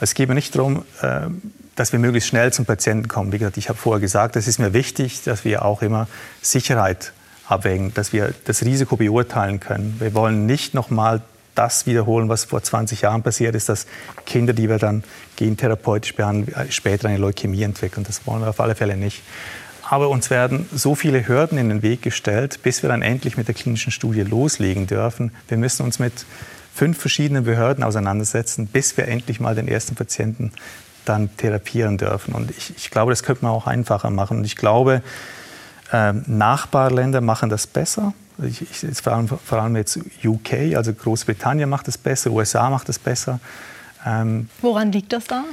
Es 0.00 0.14
geht 0.14 0.28
mir 0.28 0.34
nicht 0.34 0.54
darum, 0.54 0.84
ähm, 1.02 1.42
dass 1.76 1.92
wir 1.92 1.98
möglichst 1.98 2.30
schnell 2.30 2.52
zum 2.52 2.64
Patienten 2.64 3.08
kommen. 3.08 3.32
Wie 3.32 3.38
gesagt, 3.38 3.58
ich 3.58 3.68
habe 3.68 3.78
vorher 3.78 4.00
gesagt, 4.00 4.36
es 4.36 4.46
ist 4.46 4.58
mir 4.58 4.72
wichtig, 4.72 5.22
dass 5.22 5.44
wir 5.44 5.64
auch 5.64 5.82
immer 5.82 6.08
Sicherheit 6.40 7.12
abwägen, 7.46 7.92
dass 7.92 8.14
wir 8.14 8.32
das 8.46 8.64
Risiko 8.64 8.96
beurteilen 8.96 9.60
können. 9.60 9.96
Wir 9.98 10.14
wollen 10.14 10.46
nicht 10.46 10.72
nochmal 10.72 11.20
das 11.54 11.86
wiederholen, 11.86 12.28
was 12.28 12.44
vor 12.44 12.62
20 12.62 13.02
Jahren 13.02 13.22
passiert 13.22 13.54
ist, 13.54 13.68
dass 13.68 13.86
Kinder, 14.26 14.52
die 14.52 14.68
wir 14.68 14.78
dann 14.78 15.04
gentherapeutisch 15.36 16.14
behandeln, 16.14 16.70
später 16.70 17.08
eine 17.08 17.18
Leukämie 17.18 17.62
entwickeln. 17.62 18.04
Das 18.04 18.26
wollen 18.26 18.42
wir 18.42 18.48
auf 18.48 18.60
alle 18.60 18.74
Fälle 18.74 18.96
nicht. 18.96 19.22
Aber 19.88 20.08
uns 20.08 20.30
werden 20.30 20.66
so 20.72 20.94
viele 20.94 21.28
Hürden 21.28 21.58
in 21.58 21.68
den 21.68 21.82
Weg 21.82 22.02
gestellt, 22.02 22.60
bis 22.62 22.82
wir 22.82 22.88
dann 22.88 23.02
endlich 23.02 23.36
mit 23.36 23.48
der 23.48 23.54
klinischen 23.54 23.92
Studie 23.92 24.22
loslegen 24.22 24.86
dürfen. 24.86 25.30
Wir 25.48 25.58
müssen 25.58 25.84
uns 25.84 25.98
mit 25.98 26.24
fünf 26.74 26.98
verschiedenen 26.98 27.44
Behörden 27.44 27.84
auseinandersetzen, 27.84 28.66
bis 28.66 28.96
wir 28.96 29.06
endlich 29.08 29.40
mal 29.40 29.54
den 29.54 29.68
ersten 29.68 29.94
Patienten 29.94 30.52
dann 31.04 31.36
therapieren 31.36 31.98
dürfen. 31.98 32.34
Und 32.34 32.50
ich, 32.50 32.74
ich 32.76 32.90
glaube, 32.90 33.12
das 33.12 33.22
könnte 33.22 33.44
man 33.44 33.52
auch 33.52 33.66
einfacher 33.66 34.10
machen. 34.10 34.38
Und 34.38 34.44
ich 34.44 34.56
glaube, 34.56 35.02
äh, 35.92 36.12
Nachbarländer 36.12 37.20
machen 37.20 37.50
das 37.50 37.66
besser. 37.66 38.14
Ich, 38.42 38.62
ich, 38.62 39.00
vor, 39.00 39.12
allem, 39.12 39.28
vor 39.28 39.58
allem 39.58 39.76
jetzt 39.76 39.98
UK, 40.24 40.74
also 40.76 40.92
Großbritannien 40.92 41.68
macht 41.68 41.86
es 41.88 41.96
besser, 41.96 42.30
USA 42.30 42.68
macht 42.68 42.88
es 42.88 42.98
besser. 42.98 43.38
Ähm, 44.04 44.48
Woran 44.60 44.92
liegt 44.92 45.12
das 45.12 45.24
da? 45.26 45.44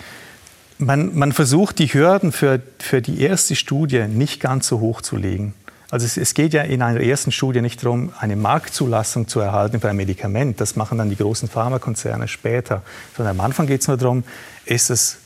Man, 0.77 1.15
man, 1.15 1.31
versucht, 1.31 1.77
die 1.77 1.88
Hürden 1.88 2.31
für, 2.31 2.59
für 2.79 3.01
die 3.01 3.21
erste 3.21 3.55
Studie 3.55 4.07
nicht 4.07 4.39
ganz 4.39 4.67
so 4.67 4.79
hoch 4.79 5.01
zu 5.01 5.15
legen. 5.15 5.53
Also 5.91 6.05
es, 6.05 6.17
es, 6.17 6.33
geht 6.33 6.53
ja 6.53 6.63
in 6.63 6.81
einer 6.81 7.01
ersten 7.01 7.31
Studie 7.31 7.61
nicht 7.61 7.83
darum, 7.83 8.13
eine 8.17 8.35
Marktzulassung 8.35 9.27
zu 9.27 9.41
erhalten 9.41 9.79
für 9.79 9.89
ein 9.89 9.97
Medikament. 9.97 10.59
Das 10.59 10.75
machen 10.75 10.97
dann 10.97 11.09
die 11.09 11.17
großen 11.17 11.50
Pharmakonzerne 11.50 12.27
später. 12.27 12.81
Sondern 13.15 13.39
am 13.39 13.45
Anfang 13.45 13.67
geht 13.67 13.81
es 13.81 13.88
nur 13.88 13.97
darum, 13.97 14.23
ist 14.65 14.89
es 14.89 15.17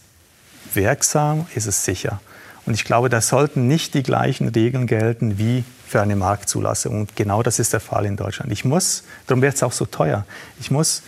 wirksam, 0.73 1.45
ist 1.55 1.67
es 1.67 1.85
sicher. 1.85 2.19
Und 2.65 2.73
ich 2.73 2.83
glaube, 2.83 3.09
da 3.09 3.21
sollten 3.21 3.67
nicht 3.67 3.93
die 3.93 4.03
gleichen 4.03 4.49
Regeln 4.49 4.87
gelten 4.87 5.37
wie 5.37 5.63
für 5.87 6.01
eine 6.01 6.15
Marktzulassung. 6.15 7.01
Und 7.01 7.15
genau 7.15 7.43
das 7.43 7.59
ist 7.59 7.73
der 7.73 7.79
Fall 7.79 8.05
in 8.05 8.15
Deutschland. 8.15 8.51
Ich 8.51 8.65
muss, 8.65 9.03
darum 9.27 9.41
wird 9.41 9.55
es 9.55 9.63
auch 9.63 9.71
so 9.71 9.85
teuer, 9.85 10.25
ich 10.59 10.71
muss 10.71 11.03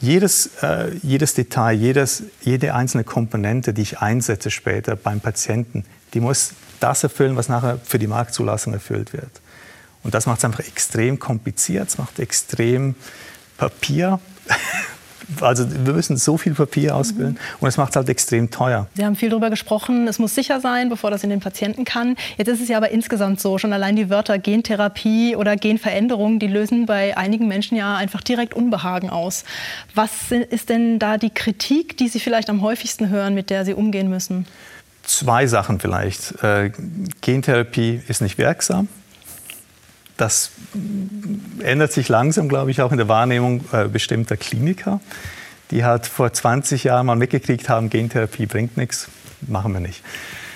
jedes, 0.00 0.62
äh, 0.62 0.92
jedes 1.02 1.34
Detail, 1.34 1.74
jedes, 1.74 2.22
jede 2.40 2.74
einzelne 2.74 3.04
Komponente, 3.04 3.74
die 3.74 3.82
ich 3.82 3.98
einsetze 3.98 4.50
später 4.50 4.96
beim 4.96 5.20
Patienten, 5.20 5.84
die 6.14 6.20
muss 6.20 6.52
das 6.80 7.02
erfüllen, 7.02 7.36
was 7.36 7.48
nachher 7.48 7.78
für 7.84 7.98
die 7.98 8.06
Marktzulassung 8.06 8.72
erfüllt 8.72 9.12
wird. 9.12 9.30
Und 10.02 10.14
das 10.14 10.24
macht 10.26 10.38
es 10.38 10.44
einfach 10.44 10.66
extrem 10.66 11.18
kompliziert, 11.18 11.88
es 11.88 11.98
macht 11.98 12.18
extrem 12.18 12.94
Papier 13.58 14.18
also 15.40 15.66
wir 15.84 15.92
müssen 15.92 16.16
so 16.16 16.36
viel 16.36 16.54
Papier 16.54 16.96
ausfüllen 16.96 17.32
mhm. 17.32 17.38
und 17.60 17.68
es 17.68 17.76
macht 17.76 17.90
es 17.90 17.96
halt 17.96 18.08
extrem 18.08 18.50
teuer. 18.50 18.86
Sie 18.94 19.04
haben 19.04 19.16
viel 19.16 19.30
darüber 19.30 19.50
gesprochen, 19.50 20.08
es 20.08 20.18
muss 20.18 20.34
sicher 20.34 20.60
sein, 20.60 20.88
bevor 20.88 21.10
das 21.10 21.24
in 21.24 21.30
den 21.30 21.40
Patienten 21.40 21.84
kann. 21.84 22.16
Jetzt 22.36 22.48
ist 22.48 22.60
es 22.60 22.68
ja 22.68 22.76
aber 22.76 22.90
insgesamt 22.90 23.40
so, 23.40 23.58
schon 23.58 23.72
allein 23.72 23.96
die 23.96 24.10
Wörter 24.10 24.38
Gentherapie 24.38 25.36
oder 25.36 25.56
Genveränderung, 25.56 26.38
die 26.38 26.46
lösen 26.46 26.86
bei 26.86 27.16
einigen 27.16 27.48
Menschen 27.48 27.76
ja 27.76 27.96
einfach 27.96 28.20
direkt 28.22 28.54
Unbehagen 28.54 29.10
aus. 29.10 29.44
Was 29.94 30.30
ist 30.30 30.68
denn 30.68 30.98
da 30.98 31.18
die 31.18 31.30
Kritik, 31.30 31.96
die 31.96 32.08
Sie 32.08 32.20
vielleicht 32.20 32.50
am 32.50 32.62
häufigsten 32.62 33.08
hören, 33.08 33.34
mit 33.34 33.50
der 33.50 33.64
Sie 33.64 33.74
umgehen 33.74 34.08
müssen? 34.08 34.46
Zwei 35.02 35.46
Sachen 35.46 35.80
vielleicht. 35.80 36.42
Äh, 36.42 36.70
Gentherapie 37.20 38.00
ist 38.06 38.20
nicht 38.20 38.38
wirksam 38.38 38.88
das 40.20 40.52
ändert 41.62 41.92
sich 41.92 42.08
langsam, 42.08 42.48
glaube 42.48 42.70
ich, 42.70 42.82
auch 42.82 42.92
in 42.92 42.98
der 42.98 43.08
Wahrnehmung 43.08 43.64
äh, 43.72 43.88
bestimmter 43.88 44.36
Kliniker, 44.36 45.00
die 45.70 45.84
halt 45.84 46.06
vor 46.06 46.32
20 46.32 46.84
Jahren 46.84 47.06
mal 47.06 47.16
mitgekriegt 47.16 47.68
haben, 47.68 47.90
Gentherapie 47.90 48.46
bringt 48.46 48.76
nichts, 48.76 49.08
machen 49.40 49.72
wir 49.72 49.80
nicht. 49.80 50.02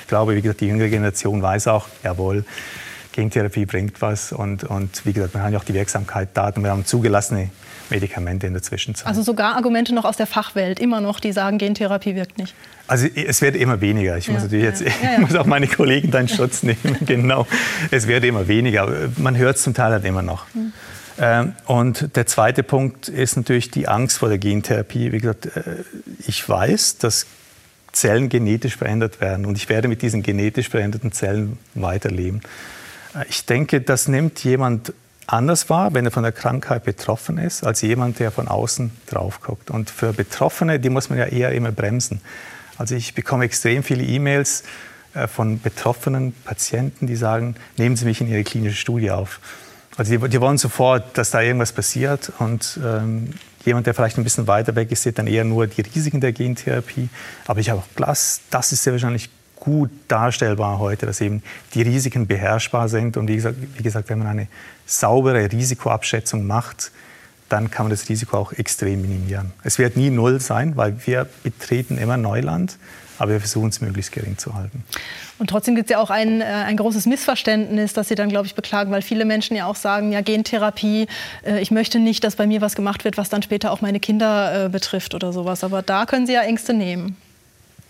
Ich 0.02 0.08
glaube, 0.08 0.36
wie 0.36 0.42
gesagt, 0.42 0.60
die 0.60 0.66
jüngere 0.66 0.88
Generation 0.88 1.40
weiß 1.40 1.68
auch, 1.68 1.88
jawohl, 2.02 2.44
Gentherapie 3.14 3.64
bringt 3.64 4.02
was 4.02 4.32
und, 4.32 4.64
und 4.64 5.06
wie 5.06 5.12
gesagt, 5.12 5.34
wir 5.34 5.42
haben 5.42 5.52
ja 5.52 5.58
auch 5.58 5.64
die 5.64 5.74
Wirksamkeit 5.74 6.30
Daten, 6.34 6.62
wir 6.62 6.70
haben 6.70 6.84
zugelassene 6.84 7.50
Medikamente 7.88 8.46
in 8.46 8.54
der 8.54 8.62
Zwischenzeit. 8.62 9.06
Also 9.06 9.22
sogar 9.22 9.54
Argumente 9.54 9.94
noch 9.94 10.04
aus 10.04 10.16
der 10.16 10.26
Fachwelt, 10.26 10.80
immer 10.80 11.00
noch, 11.00 11.20
die 11.20 11.32
sagen, 11.32 11.58
Gentherapie 11.58 12.16
wirkt 12.16 12.38
nicht. 12.38 12.54
Also 12.88 13.06
es 13.06 13.40
wird 13.40 13.54
immer 13.54 13.80
weniger. 13.80 14.18
Ich 14.18 14.28
muss 14.28 14.42
natürlich 14.42 14.64
jetzt, 14.64 14.82
ja, 14.82 15.12
ja. 15.12 15.18
muss 15.20 15.34
auch 15.36 15.46
meine 15.46 15.68
Kollegen 15.68 16.10
da 16.10 16.18
in 16.18 16.28
Schutz 16.28 16.64
nehmen. 16.64 16.96
genau, 17.06 17.46
es 17.90 18.08
wird 18.08 18.24
immer 18.24 18.48
weniger. 18.48 18.88
Man 19.16 19.36
hört 19.36 19.56
es 19.56 19.62
zum 19.62 19.74
Teil 19.74 19.92
halt 19.92 20.04
immer 20.04 20.22
noch. 20.22 20.46
Mhm. 20.54 21.52
und 21.66 22.16
der 22.16 22.26
zweite 22.26 22.64
Punkt 22.64 23.08
ist 23.08 23.36
natürlich 23.36 23.70
die 23.70 23.86
Angst 23.86 24.18
vor 24.18 24.28
der 24.28 24.38
Gentherapie. 24.38 25.12
Wie 25.12 25.18
gesagt, 25.18 25.46
äh, 25.46 25.84
ich 26.26 26.46
weiß, 26.48 26.98
dass 26.98 27.26
Zellen 27.92 28.28
genetisch 28.28 28.76
verändert 28.76 29.20
werden 29.20 29.46
und 29.46 29.56
ich 29.56 29.68
werde 29.68 29.86
mit 29.86 30.02
diesen 30.02 30.24
genetisch 30.24 30.68
veränderten 30.68 31.12
Zellen 31.12 31.58
weiterleben. 31.74 32.40
Ich 33.28 33.46
denke, 33.46 33.80
das 33.80 34.08
nimmt 34.08 34.42
jemand 34.42 34.92
anders 35.26 35.70
wahr, 35.70 35.94
wenn 35.94 36.04
er 36.04 36.10
von 36.10 36.22
der 36.22 36.32
Krankheit 36.32 36.84
betroffen 36.84 37.38
ist, 37.38 37.64
als 37.64 37.82
jemand, 37.82 38.18
der 38.18 38.30
von 38.30 38.48
außen 38.48 38.90
drauf 39.06 39.40
guckt. 39.40 39.70
Und 39.70 39.90
für 39.90 40.12
Betroffene, 40.12 40.80
die 40.80 40.90
muss 40.90 41.10
man 41.10 41.18
ja 41.18 41.26
eher 41.26 41.52
immer 41.52 41.72
bremsen. 41.72 42.20
Also 42.76 42.94
ich 42.94 43.14
bekomme 43.14 43.44
extrem 43.44 43.82
viele 43.82 44.02
E-Mails 44.02 44.64
äh, 45.14 45.28
von 45.28 45.60
betroffenen 45.60 46.32
Patienten, 46.44 47.06
die 47.06 47.16
sagen, 47.16 47.56
nehmen 47.76 47.96
Sie 47.96 48.04
mich 48.04 48.20
in 48.20 48.28
Ihre 48.28 48.44
klinische 48.44 48.76
Studie 48.76 49.10
auf. 49.10 49.40
Also 49.96 50.18
die, 50.18 50.28
die 50.28 50.40
wollen 50.40 50.58
sofort, 50.58 51.16
dass 51.16 51.30
da 51.30 51.40
irgendwas 51.40 51.72
passiert 51.72 52.32
und 52.40 52.80
ähm, 52.84 53.30
jemand, 53.64 53.86
der 53.86 53.94
vielleicht 53.94 54.18
ein 54.18 54.24
bisschen 54.24 54.48
weiter 54.48 54.74
weg 54.74 54.90
ist, 54.90 55.04
sieht 55.04 55.18
dann 55.18 55.28
eher 55.28 55.44
nur 55.44 55.68
die 55.68 55.82
Risiken 55.82 56.20
der 56.20 56.32
Gentherapie. 56.32 57.08
Aber 57.46 57.60
ich 57.60 57.70
habe 57.70 57.80
auch 57.80 57.86
Glas, 57.94 58.40
das 58.50 58.72
ist 58.72 58.82
sehr 58.82 58.92
wahrscheinlich 58.92 59.30
gut 59.56 59.90
darstellbar 60.08 60.78
heute, 60.78 61.06
dass 61.06 61.20
eben 61.20 61.42
die 61.74 61.82
Risiken 61.82 62.26
beherrschbar 62.26 62.88
sind. 62.88 63.16
Und 63.16 63.28
wie 63.28 63.36
gesagt, 63.36 63.56
wie 63.76 63.82
gesagt 63.82 64.08
wenn 64.10 64.18
man 64.18 64.28
eine 64.28 64.48
saubere 64.86 65.50
Risikoabschätzung 65.50 66.46
macht, 66.46 66.90
dann 67.48 67.70
kann 67.70 67.86
man 67.86 67.90
das 67.90 68.08
Risiko 68.08 68.36
auch 68.38 68.52
extrem 68.52 69.02
minimieren. 69.02 69.52
Es 69.62 69.78
wird 69.78 69.96
nie 69.96 70.10
null 70.10 70.40
sein, 70.40 70.76
weil 70.76 70.96
wir 71.06 71.28
betreten 71.42 71.98
immer 71.98 72.16
Neuland, 72.16 72.78
aber 73.18 73.32
wir 73.32 73.40
versuchen 73.40 73.68
es 73.68 73.80
möglichst 73.80 74.12
gering 74.12 74.38
zu 74.38 74.54
halten. 74.54 74.82
Und 75.38 75.50
trotzdem 75.50 75.74
gibt 75.74 75.90
es 75.90 75.92
ja 75.92 75.98
auch 75.98 76.10
ein, 76.10 76.40
äh, 76.40 76.44
ein 76.44 76.76
großes 76.76 77.06
Missverständnis, 77.06 77.92
das 77.92 78.08
Sie 78.08 78.14
dann, 78.14 78.28
glaube 78.28 78.46
ich, 78.46 78.54
beklagen, 78.54 78.90
weil 78.90 79.02
viele 79.02 79.24
Menschen 79.24 79.56
ja 79.56 79.66
auch 79.66 79.76
sagen, 79.76 80.12
ja, 80.12 80.20
Gentherapie, 80.20 81.06
äh, 81.44 81.60
ich 81.60 81.70
möchte 81.70 81.98
nicht, 81.98 82.24
dass 82.24 82.36
bei 82.36 82.46
mir 82.46 82.60
was 82.60 82.74
gemacht 82.74 83.04
wird, 83.04 83.16
was 83.16 83.28
dann 83.28 83.42
später 83.42 83.72
auch 83.72 83.80
meine 83.80 84.00
Kinder 84.00 84.66
äh, 84.66 84.68
betrifft 84.68 85.14
oder 85.14 85.32
sowas. 85.32 85.64
Aber 85.64 85.82
da 85.82 86.06
können 86.06 86.26
Sie 86.26 86.32
ja 86.32 86.42
Ängste 86.42 86.72
nehmen. 86.72 87.16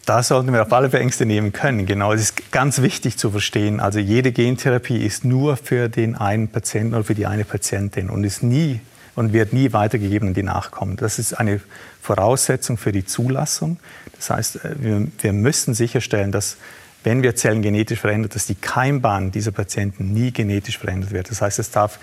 Da 0.07 0.23
sollten 0.23 0.53
wir 0.53 0.63
auf 0.63 0.73
alle 0.73 0.93
Ängste 0.93 1.25
nehmen 1.25 1.53
können. 1.53 1.87
Genau, 1.87 2.13
es 2.13 2.21
ist 2.21 2.53
ganz 2.53 2.83
wichtig 2.83 3.17
zu 3.17 3.31
verstehen. 3.31 3.81
Also 3.81 3.99
jede 3.99 4.33
Gentherapie 4.33 4.99
ist 4.99 5.25
nur 5.25 5.57
für 5.57 5.89
den 5.89 6.15
einen 6.15 6.49
Patienten 6.49 6.95
oder 6.95 7.05
für 7.05 7.15
die 7.15 7.27
eine 7.27 7.45
Patientin 7.45 8.11
und 8.11 8.25
ist 8.25 8.43
nie 8.43 8.81
und 9.15 9.33
wird 9.33 9.53
nie 9.53 9.73
weitergegeben 9.73 10.29
an 10.29 10.35
die 10.35 10.43
Nachkommen. 10.43 10.97
Das 10.97 11.19
ist 11.19 11.35
eine 11.35 11.61
Voraussetzung 12.03 12.77
für 12.77 12.93
die 12.93 13.07
Zulassung. 13.07 13.79
Das 14.17 14.31
heißt, 14.31 14.65
äh, 14.65 14.75
wir, 14.79 15.07
wir 15.21 15.33
müssen 15.33 15.73
sicherstellen, 15.73 16.33
dass 16.33 16.59
wenn 17.03 17.23
wir 17.23 17.37
Zellen 17.37 17.63
genetisch 17.63 18.01
verändern, 18.01 18.31
dass 18.33 18.47
die 18.47 18.55
Keimbahn 18.55 19.31
dieser 19.31 19.53
Patienten 19.53 20.13
nie 20.13 20.33
genetisch 20.33 20.79
verändert 20.79 21.13
wird. 21.13 21.31
Das 21.31 21.41
heißt, 21.43 21.59
es 21.59 21.71
darf 21.71 21.99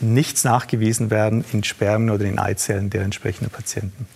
nichts 0.00 0.44
nachgewiesen 0.44 1.10
werden 1.10 1.44
in 1.52 1.64
Spermien 1.64 2.10
oder 2.10 2.24
in 2.24 2.38
Eizellen 2.38 2.90
der 2.90 3.02
entsprechenden 3.02 3.50
Patienten. 3.50 4.06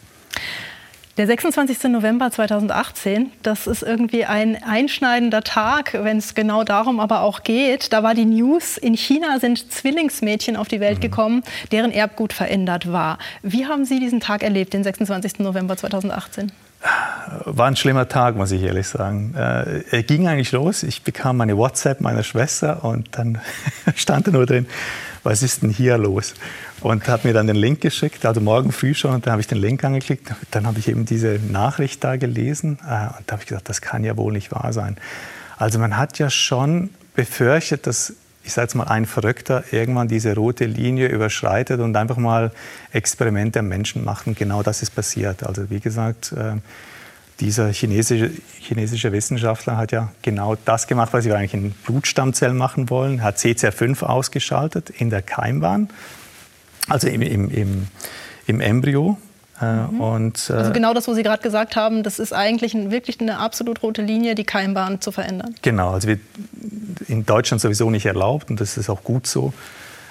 Der 1.21 1.27
26. 1.27 1.83
November 1.91 2.31
2018, 2.31 3.31
das 3.43 3.67
ist 3.67 3.83
irgendwie 3.83 4.25
ein 4.25 4.57
einschneidender 4.63 5.43
Tag, 5.43 5.93
wenn 5.93 6.17
es 6.17 6.35
genau 6.35 6.65
darum 6.65 6.99
aber 6.99 7.21
auch 7.21 7.43
geht. 7.43 7.93
Da 7.93 8.03
war 8.03 8.15
die 8.15 8.25
News, 8.25 8.79
in 8.79 8.95
China 8.95 9.39
sind 9.39 9.71
Zwillingsmädchen 9.71 10.57
auf 10.57 10.67
die 10.67 10.81
Welt 10.81 10.97
mhm. 10.97 11.03
gekommen, 11.03 11.43
deren 11.73 11.93
Erbgut 11.93 12.33
verändert 12.33 12.91
war. 12.91 13.19
Wie 13.43 13.67
haben 13.67 13.85
Sie 13.85 14.01
diesen 14.01 14.21
Tag 14.21 14.43
erlebt, 14.43 14.73
den 14.73 14.83
26. 14.83 15.41
November 15.41 15.77
2018? 15.77 16.53
war 17.45 17.67
ein 17.67 17.77
schlimmer 17.77 18.09
Tag, 18.09 18.37
muss 18.37 18.51
ich 18.53 18.63
ehrlich 18.63 18.89
sagen. 18.89 19.35
Äh, 19.37 19.83
er 19.91 20.03
ging 20.03 20.27
eigentlich 20.27 20.53
los. 20.53 20.83
Ich 20.83 21.03
bekam 21.03 21.37
meine 21.37 21.59
WhatsApp 21.59 22.01
meiner 22.01 22.23
Schwester 22.23 22.83
und 22.83 23.09
dann 23.19 23.39
stand 23.95 24.27
da 24.27 24.31
nur 24.31 24.47
drin, 24.47 24.67
was 25.23 25.43
ist 25.43 25.63
denn 25.63 25.71
hier 25.71 25.99
los? 25.99 26.35
Und 26.81 27.07
hat 27.09 27.25
mir 27.25 27.33
dann 27.33 27.47
den 27.47 27.57
Link 27.57 27.81
geschickt, 27.81 28.25
also 28.25 28.41
morgen 28.41 28.73
früh 28.73 28.95
schon, 28.95 29.15
und 29.15 29.27
dann 29.27 29.33
habe 29.33 29.41
ich 29.41 29.47
den 29.47 29.59
Link 29.59 29.85
angeklickt. 29.85 30.33
Dann 30.51 30.67
habe 30.67 30.79
ich 30.79 30.89
eben 30.89 31.05
diese 31.05 31.39
Nachricht 31.51 32.03
da 32.03 32.17
gelesen 32.17 32.79
äh, 32.83 33.07
und 33.19 33.25
da 33.27 33.33
habe 33.33 33.43
ich 33.43 33.47
gesagt, 33.47 33.69
das 33.69 33.81
kann 33.81 34.05
ja 34.05 34.17
wohl 34.17 34.33
nicht 34.33 34.51
wahr 34.53 34.73
sein. 34.73 34.97
Also 35.59 35.79
man 35.79 35.97
hat 35.97 36.19
ja 36.19 36.31
schon 36.31 36.91
befürchtet, 37.15 37.87
dass 37.87 38.15
ich 38.43 38.55
sage 38.55 38.65
jetzt 38.65 38.75
mal, 38.75 38.85
ein 38.85 39.05
Verrückter 39.05 39.65
irgendwann 39.71 40.09
diese 40.09 40.35
rote 40.35 40.65
Linie 40.65 41.09
überschreitet 41.09 41.81
und 41.81 41.95
einfach 41.97 42.17
mal 42.17 42.53
Experimente 42.93 43.59
am 43.59 43.69
Menschen 43.69 44.05
macht. 44.05 44.27
Und 44.27 44.39
genau 44.39 44.63
das 44.63 44.83
ist 44.83 44.95
passiert. 44.95 45.43
Also 45.45 45.69
wie 45.71 45.81
gesagt, 45.81 46.33
äh, 46.33 46.57
dieser 47.41 47.73
chinesische, 47.73 48.31
chinesische 48.59 49.13
Wissenschaftler 49.13 49.77
hat 49.77 49.93
ja 49.93 50.13
genau 50.23 50.57
das 50.65 50.87
gemacht, 50.87 51.13
was 51.13 51.25
wir 51.25 51.37
eigentlich 51.37 51.55
in 51.55 51.73
Blutstammzellen 51.73 52.57
machen 52.57 52.91
wollen. 52.91 53.23
hat 53.23 53.39
CCR5 53.39 54.03
ausgeschaltet 54.03 54.91
in 54.91 55.11
der 55.11 55.23
Keimbahn, 55.23 55.89
also 56.89 57.09
im, 57.09 57.23
im, 57.23 57.51
im, 57.51 57.87
im 58.47 58.61
Embryo. 58.61 59.17
Äh, 59.61 59.65
mhm. 59.65 60.01
Und, 60.01 60.51
äh, 60.51 60.55
also 60.55 60.73
genau 60.73 60.95
das, 60.95 61.09
was 61.09 61.17
Sie 61.17 61.23
gerade 61.23 61.43
gesagt 61.43 61.77
haben, 61.77 62.03
das 62.03 62.19
ist 62.19 62.33
eigentlich 62.33 62.75
ein, 62.75 62.91
wirklich 62.91 63.21
eine 63.21 63.39
absolut 63.39 63.83
rote 63.83 64.03
Linie, 64.03 64.35
die 64.35 64.45
Keimbahn 64.45 65.01
zu 65.01 65.13
verändern. 65.13 65.55
Genau, 65.63 65.93
also 65.93 66.09
wir, 66.09 66.19
in 67.09 67.27
Deutschland 67.27 67.61
sowieso 67.61 67.91
nicht 67.91 68.07
erlaubt 68.07 68.51
und 68.51 68.61
das 68.61 68.77
ist 68.77 68.89
auch 68.91 69.03
gut 69.03 69.27
so, 69.27 69.53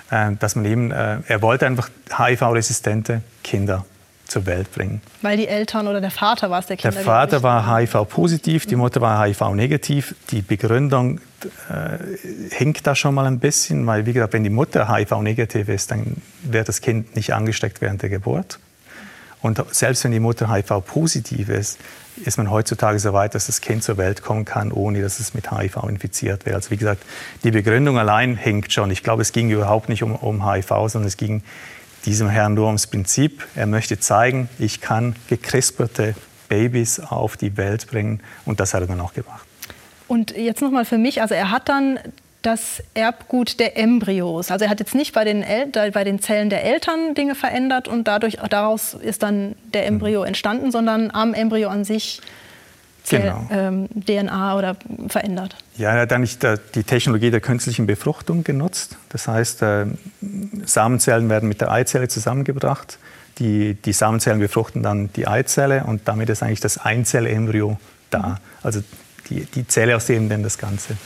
äh, 0.09 0.31
dass 0.39 0.55
man 0.55 0.65
eben, 0.65 0.91
äh, 0.91 1.19
er 1.27 1.41
wollte 1.41 1.65
einfach 1.65 1.89
HIV-resistente 2.15 3.21
Kinder 3.43 3.85
zur 4.29 4.45
Welt 4.45 4.71
bringen. 4.71 5.01
Weil 5.21 5.37
die 5.37 5.47
Eltern 5.47 5.87
oder 5.87 6.01
der 6.01 6.11
Vater 6.11 6.49
war 6.49 6.59
es, 6.59 6.67
der 6.67 6.77
Kinder 6.77 6.95
Der 6.95 7.03
Vater 7.03 7.43
war 7.43 7.77
HIV-positiv, 7.77 8.65
die 8.65 8.75
Mutter 8.75 9.01
war 9.01 9.25
HIV-negativ. 9.25 10.15
Die 10.31 10.41
Begründung 10.41 11.19
äh, 11.69 11.97
hinkt 12.51 12.87
da 12.87 12.95
schon 12.95 13.15
mal 13.15 13.25
ein 13.25 13.39
bisschen, 13.39 13.85
weil 13.87 14.05
wie 14.05 14.13
gesagt, 14.13 14.33
wenn 14.33 14.43
die 14.43 14.49
Mutter 14.49 14.93
HIV-negativ 14.93 15.69
ist, 15.69 15.91
dann 15.91 16.21
wird 16.43 16.67
das 16.67 16.81
Kind 16.81 17.15
nicht 17.15 17.33
angesteckt 17.33 17.81
während 17.81 18.01
der 18.01 18.09
Geburt. 18.09 18.59
Und 19.41 19.63
selbst 19.71 20.03
wenn 20.03 20.11
die 20.11 20.19
Mutter 20.19 20.53
HIV-positiv 20.53 21.47
ist, 21.49 21.79
ist 22.25 22.37
man 22.37 22.51
heutzutage 22.51 22.99
so 22.99 23.13
weit, 23.13 23.35
dass 23.35 23.45
das 23.45 23.61
Kind 23.61 23.83
zur 23.83 23.97
Welt 23.97 24.21
kommen 24.21 24.43
kann, 24.43 24.73
ohne 24.73 25.01
dass 25.01 25.19
es 25.21 25.33
mit 25.33 25.51
HIV 25.51 25.77
infiziert 25.87 26.45
wird. 26.45 26.55
Also 26.55 26.71
wie 26.71 26.77
gesagt, 26.77 27.03
die 27.43 27.51
Begründung 27.51 27.97
allein 27.97 28.35
hinkt 28.35 28.73
schon. 28.73 28.91
Ich 28.91 29.01
glaube, 29.01 29.21
es 29.21 29.31
ging 29.31 29.49
überhaupt 29.49 29.87
nicht 29.87 30.03
um, 30.03 30.13
um 30.13 30.51
HIV, 30.51 30.67
sondern 30.87 31.05
es 31.05 31.15
ging 31.15 31.41
diesem 32.05 32.29
Herrn 32.29 32.53
nur 32.53 32.67
ums 32.67 32.88
Prinzip. 32.88 33.45
Er 33.55 33.65
möchte 33.65 33.99
zeigen, 33.99 34.49
ich 34.57 34.81
kann 34.81 35.15
gekrisperte 35.27 36.15
Babys 36.47 36.99
auf 36.99 37.38
die 37.38 37.57
Welt 37.57 37.88
bringen 37.88 38.21
und 38.45 38.59
das 38.59 38.73
hat 38.73 38.81
er 38.81 38.88
dann 38.88 39.01
auch 39.01 39.13
gemacht. 39.13 39.45
Und 40.07 40.35
jetzt 40.35 40.62
nochmal 40.62 40.85
für 40.85 40.97
mich, 40.97 41.21
also 41.21 41.35
er 41.35 41.51
hat 41.51 41.69
dann 41.69 41.99
das 42.41 42.81
Erbgut 42.93 43.59
der 43.59 43.77
Embryos. 43.77 44.49
Also 44.49 44.65
er 44.65 44.71
hat 44.71 44.79
jetzt 44.79 44.95
nicht 44.95 45.13
bei 45.13 45.23
den, 45.23 45.43
El 45.43 45.67
bei 45.91 46.03
den 46.03 46.19
Zellen 46.19 46.49
der 46.49 46.63
Eltern 46.63 47.13
Dinge 47.13 47.35
verändert 47.35 47.88
und 47.88 48.07
dadurch, 48.07 48.38
daraus 48.49 48.93
ist 48.93 49.23
dann 49.23 49.55
der 49.73 49.85
Embryo 49.85 50.21
mhm. 50.21 50.27
entstanden, 50.27 50.71
sondern 50.71 51.12
am 51.12 51.33
Embryo 51.33 51.69
an 51.69 51.83
sich 51.83 52.21
genau. 53.07 53.47
ähm, 53.51 53.88
DNA 53.95 54.57
oder 54.57 54.75
verändert. 55.07 55.55
Ja, 55.77 55.91
er 55.91 56.01
hat 56.01 56.13
eigentlich 56.13 56.38
die 56.39 56.83
Technologie 56.83 57.31
der 57.31 57.41
künstlichen 57.41 57.88
Befruchtung 57.88 58.43
genutzt. 58.43 58.97
Das 59.09 59.27
heißt, 59.27 59.62
äh, 59.62 59.85
Samenzellen 60.65 61.29
werden 61.29 61.47
mit 61.47 61.62
der 61.62 61.71
Eizelle 61.71 62.07
zusammengebracht. 62.07 62.99
Die, 63.39 63.75
die 63.75 63.93
Samenzellen 63.93 64.39
befruchten 64.39 64.83
dann 64.83 65.12
die 65.13 65.27
Eizelle 65.27 65.85
und 65.85 66.07
damit 66.07 66.29
ist 66.29 66.43
eigentlich 66.43 66.59
das 66.59 66.77
Einzellembryo 66.77 67.79
da. 68.09 68.19
Mhm. 68.19 68.38
Also 68.63 68.83
die, 69.29 69.45
die 69.45 69.67
Zelle, 69.67 69.95
aus 69.95 70.05
der 70.07 70.19
dann 70.19 70.43
das 70.43 70.57
Ganze 70.57 70.97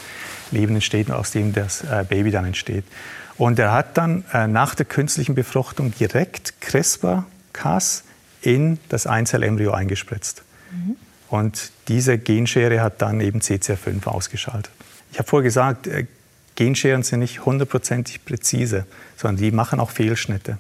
Leben 0.51 0.75
entsteht 0.75 1.10
und 1.10 1.15
aus 1.15 1.32
dem 1.32 1.53
das 1.53 1.84
äh, 1.84 2.06
Baby 2.08 2.32
dann 2.32 2.45
entsteht. 2.45 2.86
Und 3.38 3.60
er 3.60 3.71
hat 3.71 3.97
dann 3.97 4.23
äh, 4.34 4.47
nach 4.47 4.75
der 4.75 4.86
künstlichen 4.86 5.36
Befruchtung 5.36 5.91
direkt 5.91 6.62
CRISPR-Cas 6.62 8.03
in 8.41 8.79
das 8.89 9.08
Einzellembryo 9.08 9.71
eingespritzt. 9.71 10.43
Mhm. 10.71 10.95
Und 11.34 11.72
diese 11.88 12.19
Genschere 12.19 12.82
hat 12.82 13.02
dann 13.02 13.19
eben 13.19 13.39
CCR5 13.39 14.06
ausgeschaltet. 14.06 14.72
Ich 15.12 15.17
habe 15.17 15.28
vorher 15.28 15.43
gesagt, 15.43 15.88
äh, 15.88 16.06
Genscheren 16.54 17.02
sind 17.02 17.22
nicht 17.22 17.43
hundertprozentig 17.43 18.24
präzise, 18.24 18.86
sondern 19.17 19.43
die 19.43 19.50
machen 19.50 19.80
auch 19.80 19.89
Fehlschnitte. 19.89 20.60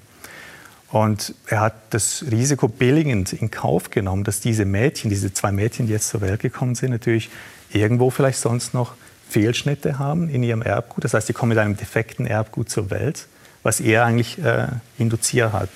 Und 0.89 1.35
er 1.45 1.59
hat 1.59 1.75
das 1.91 2.25
Risiko 2.31 2.67
billigend 2.67 3.33
in 3.33 3.51
Kauf 3.51 3.91
genommen, 3.91 4.23
dass 4.23 4.39
diese 4.39 4.65
Mädchen, 4.65 5.11
diese 5.11 5.31
zwei 5.31 5.51
Mädchen, 5.51 5.85
die 5.85 5.93
jetzt 5.93 6.09
zur 6.09 6.21
Welt 6.21 6.39
gekommen 6.39 6.73
sind, 6.73 6.89
natürlich 6.89 7.29
irgendwo 7.71 8.09
vielleicht 8.09 8.39
sonst 8.39 8.73
noch 8.73 8.95
Fehlschnitte 9.29 9.99
haben 9.99 10.27
in 10.27 10.41
ihrem 10.41 10.63
Erbgut. 10.63 11.03
Das 11.03 11.13
heißt, 11.13 11.27
sie 11.27 11.33
kommen 11.33 11.49
mit 11.49 11.59
einem 11.59 11.77
defekten 11.77 12.25
Erbgut 12.25 12.71
zur 12.71 12.89
Welt, 12.89 13.27
was 13.61 13.79
er 13.79 14.05
eigentlich 14.05 14.43
äh, 14.43 14.69
induziert 14.97 15.53
hat. 15.53 15.69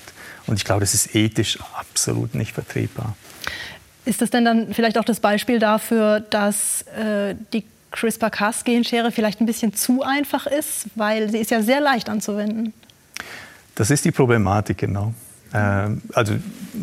Und 0.48 0.56
ich 0.56 0.64
glaube, 0.64 0.80
das 0.80 0.92
ist 0.92 1.14
ethisch 1.14 1.60
absolut 1.78 2.34
nicht 2.34 2.52
vertretbar. 2.52 3.14
Ist 4.08 4.22
das 4.22 4.30
denn 4.30 4.46
dann 4.46 4.72
vielleicht 4.72 4.96
auch 4.96 5.04
das 5.04 5.20
Beispiel 5.20 5.58
dafür, 5.58 6.20
dass 6.20 6.80
äh, 6.96 7.34
die 7.52 7.62
CRISPR-Cas-Genschere 7.90 9.12
vielleicht 9.12 9.42
ein 9.42 9.44
bisschen 9.44 9.74
zu 9.74 10.02
einfach 10.02 10.46
ist, 10.46 10.86
weil 10.94 11.28
sie 11.28 11.36
ist 11.36 11.50
ja 11.50 11.60
sehr 11.60 11.82
leicht 11.82 12.08
anzuwenden? 12.08 12.72
Das 13.74 13.90
ist 13.90 14.06
die 14.06 14.10
Problematik, 14.10 14.78
genau. 14.78 15.12
Ähm, 15.54 16.02
also 16.12 16.34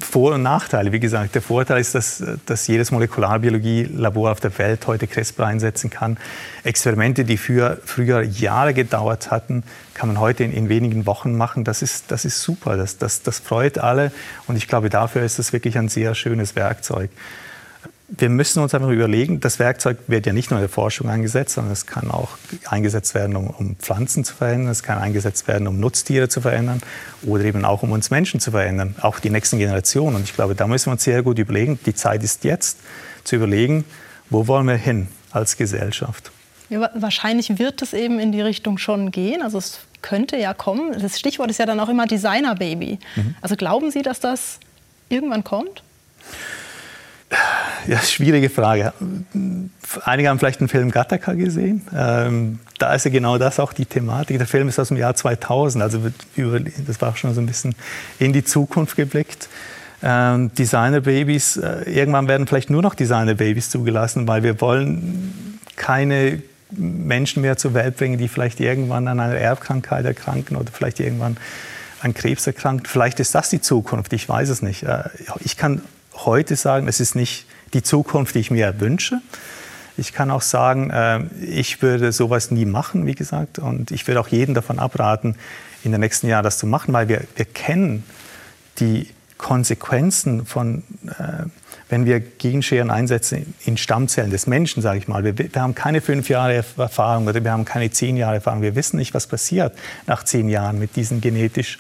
Vor- 0.01 0.33
und 0.33 0.43
Nachteile. 0.43 0.91
Wie 0.91 0.99
gesagt, 0.99 1.35
der 1.35 1.41
Vorteil 1.41 1.79
ist, 1.79 1.95
dass, 1.95 2.23
dass 2.45 2.67
jedes 2.67 2.91
Molekularbiologie-Labor 2.91 4.31
auf 4.31 4.39
der 4.39 4.57
Welt 4.57 4.87
heute 4.87 5.07
CRISPR 5.07 5.45
einsetzen 5.45 5.89
kann. 5.89 6.17
Experimente, 6.63 7.25
die 7.25 7.37
für, 7.37 7.79
früher 7.85 8.21
Jahre 8.23 8.73
gedauert 8.73 9.31
hatten, 9.31 9.63
kann 9.93 10.09
man 10.09 10.19
heute 10.19 10.43
in, 10.43 10.51
in 10.51 10.69
wenigen 10.69 11.05
Wochen 11.05 11.35
machen. 11.35 11.63
Das 11.63 11.81
ist, 11.81 12.11
das 12.11 12.25
ist 12.25 12.41
super. 12.41 12.75
Das, 12.75 12.97
das, 12.97 13.21
das 13.21 13.39
freut 13.39 13.77
alle. 13.77 14.11
Und 14.47 14.55
ich 14.55 14.67
glaube, 14.67 14.89
dafür 14.89 15.23
ist 15.23 15.37
das 15.37 15.53
wirklich 15.53 15.77
ein 15.77 15.89
sehr 15.89 16.15
schönes 16.15 16.55
Werkzeug 16.55 17.09
wir 18.07 18.29
müssen 18.29 18.61
uns 18.61 18.73
einfach 18.73 18.89
überlegen, 18.89 19.39
das 19.39 19.57
Werkzeug 19.57 19.97
wird 20.07 20.27
ja 20.27 20.33
nicht 20.33 20.51
nur 20.51 20.59
in 20.59 20.63
der 20.63 20.69
Forschung 20.69 21.09
eingesetzt, 21.09 21.55
sondern 21.55 21.73
es 21.73 21.87
kann 21.87 22.11
auch 22.11 22.37
eingesetzt 22.65 23.15
werden, 23.15 23.35
um, 23.35 23.47
um, 23.47 23.75
Pflanzen 23.77 24.23
zu 24.23 24.35
verändern, 24.35 24.71
es 24.71 24.83
kann 24.83 24.99
eingesetzt 24.99 25.47
werden, 25.47 25.67
um 25.67 25.79
Nutztiere 25.79 26.29
zu 26.29 26.39
verändern 26.39 26.81
oder 27.23 27.43
eben 27.43 27.65
auch, 27.65 27.81
um 27.81 27.91
uns 27.91 28.11
Menschen 28.11 28.39
zu 28.39 28.51
verändern, 28.51 28.95
auch 29.01 29.19
die 29.19 29.31
nächsten 29.31 29.57
Generationen. 29.57 30.17
Und 30.17 30.23
ich 30.23 30.33
glaube, 30.33 30.53
da 30.53 30.67
müssen 30.67 30.87
wir 30.87 30.93
uns 30.93 31.03
sehr 31.03 31.23
gut 31.23 31.39
überlegen, 31.39 31.79
die 31.85 31.95
Zeit 31.95 32.23
ist 32.23 32.43
jetzt, 32.43 32.77
zu 33.23 33.37
überlegen, 33.37 33.85
wo 34.29 34.47
wollen 34.47 34.67
wir 34.67 34.75
hin 34.75 35.07
als 35.31 35.57
Gesellschaft. 35.57 36.31
Ja, 36.69 36.89
wahrscheinlich 36.95 37.57
wird 37.57 37.81
es 37.81 37.93
eben 37.93 38.19
in 38.19 38.31
die 38.31 38.41
Richtung 38.41 38.77
schon 38.77 39.11
gehen. 39.11 39.41
Also 39.41 39.57
es 39.57 39.79
könnte 40.01 40.37
ja 40.37 40.53
kommen. 40.53 40.99
Das 40.99 41.19
Stichwort 41.19 41.49
ist 41.49 41.57
ja 41.57 41.65
dann 41.65 41.79
auch 41.79 41.89
immer 41.89 42.05
Designer-Baby. 42.05 42.99
Mhm. 43.15 43.35
Also 43.41 43.55
glauben 43.55 43.91
Sie, 43.91 44.03
dass 44.03 44.19
das 44.19 44.59
irgendwann 45.09 45.43
kommt? 45.43 45.83
Ja, 47.87 47.99
schwierige 47.99 48.49
Frage. 48.49 48.93
Einige 50.03 50.29
haben 50.29 50.39
vielleicht 50.39 50.59
den 50.59 50.67
Film 50.67 50.89
Gattaca 50.91 51.33
gesehen. 51.33 51.81
Ähm, 51.95 52.59
da 52.79 52.93
ist 52.93 53.05
ja 53.05 53.11
genau 53.11 53.37
das 53.37 53.59
auch 53.59 53.73
die 53.73 53.85
Thematik. 53.85 54.37
Der 54.37 54.47
Film 54.47 54.67
ist 54.67 54.79
aus 54.79 54.87
dem 54.87 54.97
Jahr 54.97 55.15
2000, 55.15 55.83
also 55.83 55.99
über, 56.35 56.59
das 56.59 57.01
war 57.01 57.09
auch 57.09 57.17
schon 57.17 57.33
so 57.33 57.41
ein 57.41 57.45
bisschen 57.45 57.75
in 58.17 58.33
die 58.33 58.43
Zukunft 58.43 58.95
geblickt. 58.95 59.49
Ähm, 60.01 60.53
Designer-Babys, 60.53 61.57
äh, 61.57 61.89
irgendwann 61.89 62.27
werden 62.27 62.47
vielleicht 62.47 62.69
nur 62.69 62.81
noch 62.81 62.95
Designer-Babys 62.95 63.69
zugelassen, 63.69 64.27
weil 64.27 64.43
wir 64.43 64.59
wollen 64.61 65.59
keine 65.75 66.41
Menschen 66.71 67.41
mehr 67.41 67.57
zur 67.57 67.73
Welt 67.73 67.97
bringen, 67.97 68.17
die 68.17 68.27
vielleicht 68.27 68.59
irgendwann 68.59 69.07
an 69.07 69.19
einer 69.19 69.35
Erbkrankheit 69.35 70.05
erkranken 70.05 70.57
oder 70.57 70.71
vielleicht 70.71 70.99
irgendwann 70.99 71.37
an 72.01 72.13
Krebs 72.13 72.45
erkranken. 72.45 72.85
Vielleicht 72.85 73.19
ist 73.19 73.33
das 73.35 73.49
die 73.49 73.61
Zukunft, 73.61 74.11
ich 74.13 74.27
weiß 74.27 74.49
es 74.49 74.61
nicht. 74.61 74.83
Äh, 74.83 75.03
ich 75.39 75.55
kann 75.57 75.81
heute 76.25 76.55
sagen, 76.55 76.87
es 76.87 76.99
ist 76.99 77.15
nicht 77.15 77.45
die 77.73 77.83
Zukunft, 77.83 78.35
die 78.35 78.39
ich 78.39 78.51
mir 78.51 78.79
wünsche. 78.79 79.21
Ich 79.97 80.13
kann 80.13 80.31
auch 80.31 80.41
sagen, 80.41 80.89
äh, 80.89 81.23
ich 81.41 81.81
würde 81.81 82.11
sowas 82.11 82.51
nie 82.51 82.65
machen, 82.65 83.05
wie 83.05 83.15
gesagt. 83.15 83.59
Und 83.59 83.91
ich 83.91 84.07
würde 84.07 84.19
auch 84.19 84.27
jeden 84.27 84.53
davon 84.53 84.79
abraten, 84.79 85.35
in 85.83 85.91
den 85.91 86.01
nächsten 86.01 86.27
Jahren 86.27 86.43
das 86.43 86.57
zu 86.57 86.67
machen, 86.67 86.93
weil 86.93 87.07
wir, 87.07 87.21
wir 87.35 87.45
kennen 87.45 88.03
die 88.79 89.07
Konsequenzen 89.37 90.45
von, 90.45 90.83
äh, 91.07 91.45
wenn 91.89 92.05
wir 92.05 92.19
Genscheren 92.19 92.89
einsetzen 92.89 93.53
in 93.65 93.77
Stammzellen 93.77 94.31
des 94.31 94.47
Menschen, 94.47 94.81
sage 94.81 94.97
ich 94.97 95.07
mal. 95.07 95.23
Wir, 95.23 95.37
wir, 95.37 95.49
haben 95.55 95.75
keine 95.75 96.01
fünf 96.01 96.29
Jahre 96.29 96.55
Erfahrung 96.77 97.27
oder 97.27 97.43
wir 97.43 97.51
haben 97.51 97.65
keine 97.65 97.91
zehn 97.91 98.17
Jahre 98.17 98.35
Erfahrung. 98.35 98.61
Wir 98.61 98.75
wissen 98.75 98.97
nicht, 98.97 99.13
was 99.13 99.27
passiert 99.27 99.77
nach 100.07 100.23
zehn 100.23 100.49
Jahren 100.49 100.79
mit 100.79 100.95
diesen 100.95 101.21
genetisch 101.21 101.79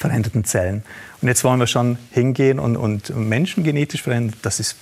veränderten 0.00 0.44
Zellen. 0.44 0.82
Und 1.20 1.28
jetzt 1.28 1.44
wollen 1.44 1.60
wir 1.60 1.66
schon 1.66 1.98
hingehen 2.10 2.58
und, 2.58 2.76
und 2.76 3.14
Menschen 3.16 3.62
genetisch 3.62 4.02
verändern. 4.02 4.34
Das 4.42 4.58
ist 4.58 4.76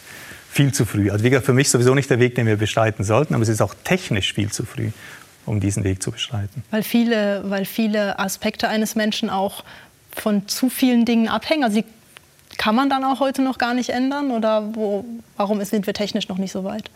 viel 0.49 0.73
zu 0.73 0.85
früh. 0.85 1.11
Also 1.11 1.25
wie 1.25 1.31
gesagt, 1.31 1.45
für 1.45 1.53
mich 1.53 1.69
sowieso 1.69 1.95
nicht 1.95 2.09
der 2.09 2.21
Weg, 2.21 2.37
den 2.37 2.47
wir 2.47 2.57
beschreiten 2.57 3.03
sollten, 3.05 3.35
aber 3.35 3.43
es 3.43 3.49
ist 3.49 3.61
auch 3.61 3.75
technisch 3.85 4.33
viel 4.33 4.51
zu 4.51 4.65
früh, 4.65 4.91
um 5.45 5.61
diesen 5.61 5.83
Weg 5.83 6.03
zu 6.03 6.13
beschreiten. 6.13 6.63
Weil 6.71 6.85
viele, 6.85 7.43
weil 7.51 7.65
viele 7.65 8.19
Aspekte 8.19 8.69
eines 8.69 8.95
Menschen 8.95 9.29
auch 9.29 9.65
von 10.13 10.47
zu 10.47 10.71
vielen 10.71 11.05
Dingen 11.05 11.29
abhängen. 11.29 11.65
Also 11.65 11.81
sie 11.81 11.85
kann 12.57 12.75
man 12.75 12.89
dann 12.89 13.05
auch 13.05 13.21
heute 13.21 13.43
noch 13.43 13.59
gar 13.59 13.75
nicht 13.75 13.91
ändern? 13.91 14.31
Oder 14.31 14.75
wo, 14.75 15.05
warum 15.37 15.63
sind 15.65 15.87
wir 15.87 15.95
technisch 15.95 16.29
noch 16.29 16.39
nicht 16.39 16.53
so 16.53 16.65
weit? 16.65 16.91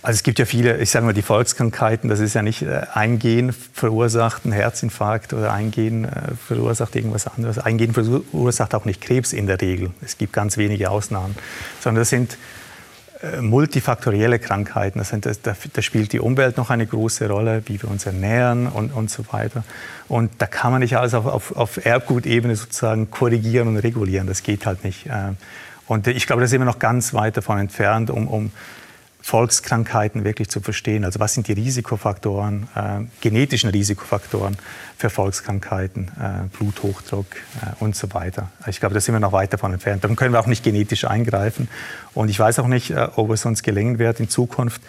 Also 0.00 0.16
es 0.16 0.22
gibt 0.22 0.38
ja 0.38 0.44
viele, 0.44 0.78
ich 0.78 0.90
sage 0.90 1.04
mal, 1.04 1.12
die 1.12 1.22
Volkskrankheiten, 1.22 2.08
das 2.08 2.20
ist 2.20 2.34
ja 2.34 2.42
nicht 2.42 2.62
äh, 2.62 2.82
ein 2.94 3.18
Gen 3.18 3.52
verursacht 3.52 4.44
einen 4.44 4.52
Herzinfarkt 4.52 5.32
oder 5.32 5.52
ein 5.52 5.70
Gen 5.70 6.04
äh, 6.04 6.34
verursacht 6.46 6.94
irgendwas 6.94 7.26
anderes. 7.26 7.58
Ein 7.58 7.78
Gen 7.78 7.92
verursacht 7.92 8.74
auch 8.74 8.84
nicht 8.84 9.00
Krebs 9.00 9.32
in 9.32 9.46
der 9.46 9.60
Regel. 9.60 9.90
Es 10.00 10.16
gibt 10.16 10.32
ganz 10.32 10.56
wenige 10.56 10.90
Ausnahmen, 10.90 11.34
sondern 11.80 12.02
das 12.02 12.10
sind 12.10 12.38
äh, 13.22 13.40
multifaktorielle 13.40 14.38
Krankheiten. 14.38 15.00
Das 15.00 15.08
sind, 15.08 15.26
da, 15.26 15.32
da, 15.42 15.82
spielt 15.82 16.12
die 16.12 16.20
Umwelt 16.20 16.56
noch 16.58 16.70
eine 16.70 16.86
große 16.86 17.28
Rolle, 17.28 17.62
wie 17.66 17.82
wir 17.82 17.90
uns 17.90 18.06
ernähren 18.06 18.68
und, 18.68 18.92
und 18.92 19.10
so 19.10 19.24
weiter. 19.32 19.64
Und 20.06 20.30
da 20.38 20.46
kann 20.46 20.70
man 20.70 20.80
nicht 20.80 20.96
alles 20.96 21.14
auf, 21.14 21.26
auf, 21.26 21.56
auf 21.56 21.84
Erbgutebene 21.84 22.54
sozusagen 22.54 23.10
korrigieren 23.10 23.66
und 23.66 23.78
regulieren. 23.78 24.28
Das 24.28 24.44
geht 24.44 24.64
halt 24.64 24.84
nicht. 24.84 25.06
Und 25.86 26.06
ich 26.06 26.26
glaube, 26.26 26.42
da 26.42 26.48
sind 26.48 26.60
wir 26.60 26.66
noch 26.66 26.78
ganz 26.78 27.12
weit 27.12 27.36
davon 27.36 27.58
entfernt, 27.58 28.10
um, 28.10 28.28
um 28.28 28.52
Volkskrankheiten 29.20 30.24
wirklich 30.24 30.48
zu 30.48 30.60
verstehen. 30.60 31.04
Also 31.04 31.20
was 31.20 31.34
sind 31.34 31.48
die 31.48 31.52
Risikofaktoren, 31.52 32.68
äh, 32.74 33.00
genetischen 33.20 33.70
Risikofaktoren 33.70 34.56
für 34.96 35.10
Volkskrankheiten, 35.10 36.10
äh, 36.18 36.56
Bluthochdruck 36.56 37.26
äh, 37.36 37.82
und 37.82 37.96
so 37.96 38.12
weiter. 38.14 38.50
Ich 38.66 38.80
glaube, 38.80 38.94
da 38.94 39.00
sind 39.00 39.14
wir 39.14 39.20
noch 39.20 39.32
weit 39.32 39.52
davon 39.52 39.72
entfernt. 39.72 40.04
Dann 40.04 40.16
können 40.16 40.32
wir 40.32 40.40
auch 40.40 40.46
nicht 40.46 40.64
genetisch 40.64 41.04
eingreifen. 41.04 41.68
Und 42.14 42.28
ich 42.28 42.38
weiß 42.38 42.60
auch 42.60 42.68
nicht, 42.68 42.90
äh, 42.90 43.08
ob 43.16 43.30
es 43.30 43.44
uns 43.44 43.62
gelingen 43.62 43.98
wird, 43.98 44.20
in 44.20 44.28
Zukunft 44.28 44.80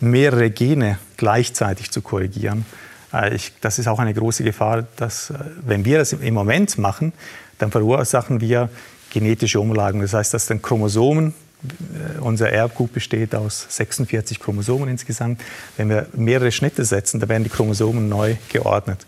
mehrere 0.00 0.50
Gene 0.50 0.98
gleichzeitig 1.16 1.90
zu 1.90 2.02
korrigieren. 2.02 2.66
Äh, 3.12 3.34
ich, 3.34 3.52
das 3.60 3.78
ist 3.78 3.88
auch 3.88 3.98
eine 3.98 4.14
große 4.14 4.44
Gefahr, 4.44 4.86
dass 4.96 5.30
äh, 5.30 5.38
wenn 5.64 5.84
wir 5.84 5.98
das 5.98 6.12
im 6.12 6.34
Moment 6.34 6.78
machen, 6.78 7.12
dann 7.58 7.70
verursachen 7.70 8.40
wir 8.40 8.68
genetische 9.10 9.60
Umlagen. 9.60 10.00
Das 10.00 10.12
heißt, 10.12 10.34
dass 10.34 10.46
dann 10.46 10.62
Chromosomen 10.62 11.34
unser 12.20 12.50
Erbgut 12.50 12.92
besteht 12.92 13.34
aus 13.34 13.66
46 13.68 14.38
Chromosomen 14.38 14.88
insgesamt. 14.88 15.40
Wenn 15.76 15.88
wir 15.88 16.06
mehrere 16.12 16.52
Schnitte 16.52 16.84
setzen, 16.84 17.20
dann 17.20 17.28
werden 17.28 17.44
die 17.44 17.50
Chromosomen 17.50 18.08
neu 18.08 18.36
geordnet. 18.48 19.06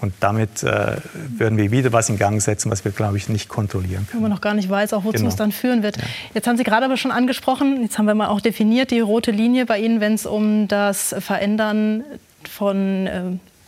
Und 0.00 0.14
damit 0.18 0.64
äh, 0.64 0.96
würden 1.38 1.56
wir 1.58 1.70
wieder 1.70 1.92
was 1.92 2.08
in 2.08 2.18
Gang 2.18 2.42
setzen, 2.42 2.72
was 2.72 2.84
wir, 2.84 2.90
glaube 2.90 3.18
ich, 3.18 3.28
nicht 3.28 3.48
kontrollieren 3.48 4.08
können. 4.08 4.18
Wo 4.18 4.22
man 4.22 4.32
noch 4.32 4.40
gar 4.40 4.54
nicht 4.54 4.68
weiß, 4.68 4.94
auch 4.94 5.04
wozu 5.04 5.18
genau. 5.18 5.28
es 5.28 5.36
dann 5.36 5.52
führen 5.52 5.84
wird. 5.84 5.96
Ja. 5.96 6.02
Jetzt 6.34 6.48
haben 6.48 6.56
Sie 6.56 6.64
gerade 6.64 6.86
aber 6.86 6.96
schon 6.96 7.12
angesprochen, 7.12 7.82
jetzt 7.82 7.98
haben 7.98 8.06
wir 8.06 8.14
mal 8.16 8.26
auch 8.26 8.40
definiert, 8.40 8.90
die 8.90 8.98
rote 8.98 9.30
Linie 9.30 9.64
bei 9.64 9.78
Ihnen, 9.78 10.00
wenn 10.00 10.14
es 10.14 10.26
um 10.26 10.66
das 10.66 11.14
Verändern 11.20 12.02
von 12.50 13.06
äh, 13.06 13.22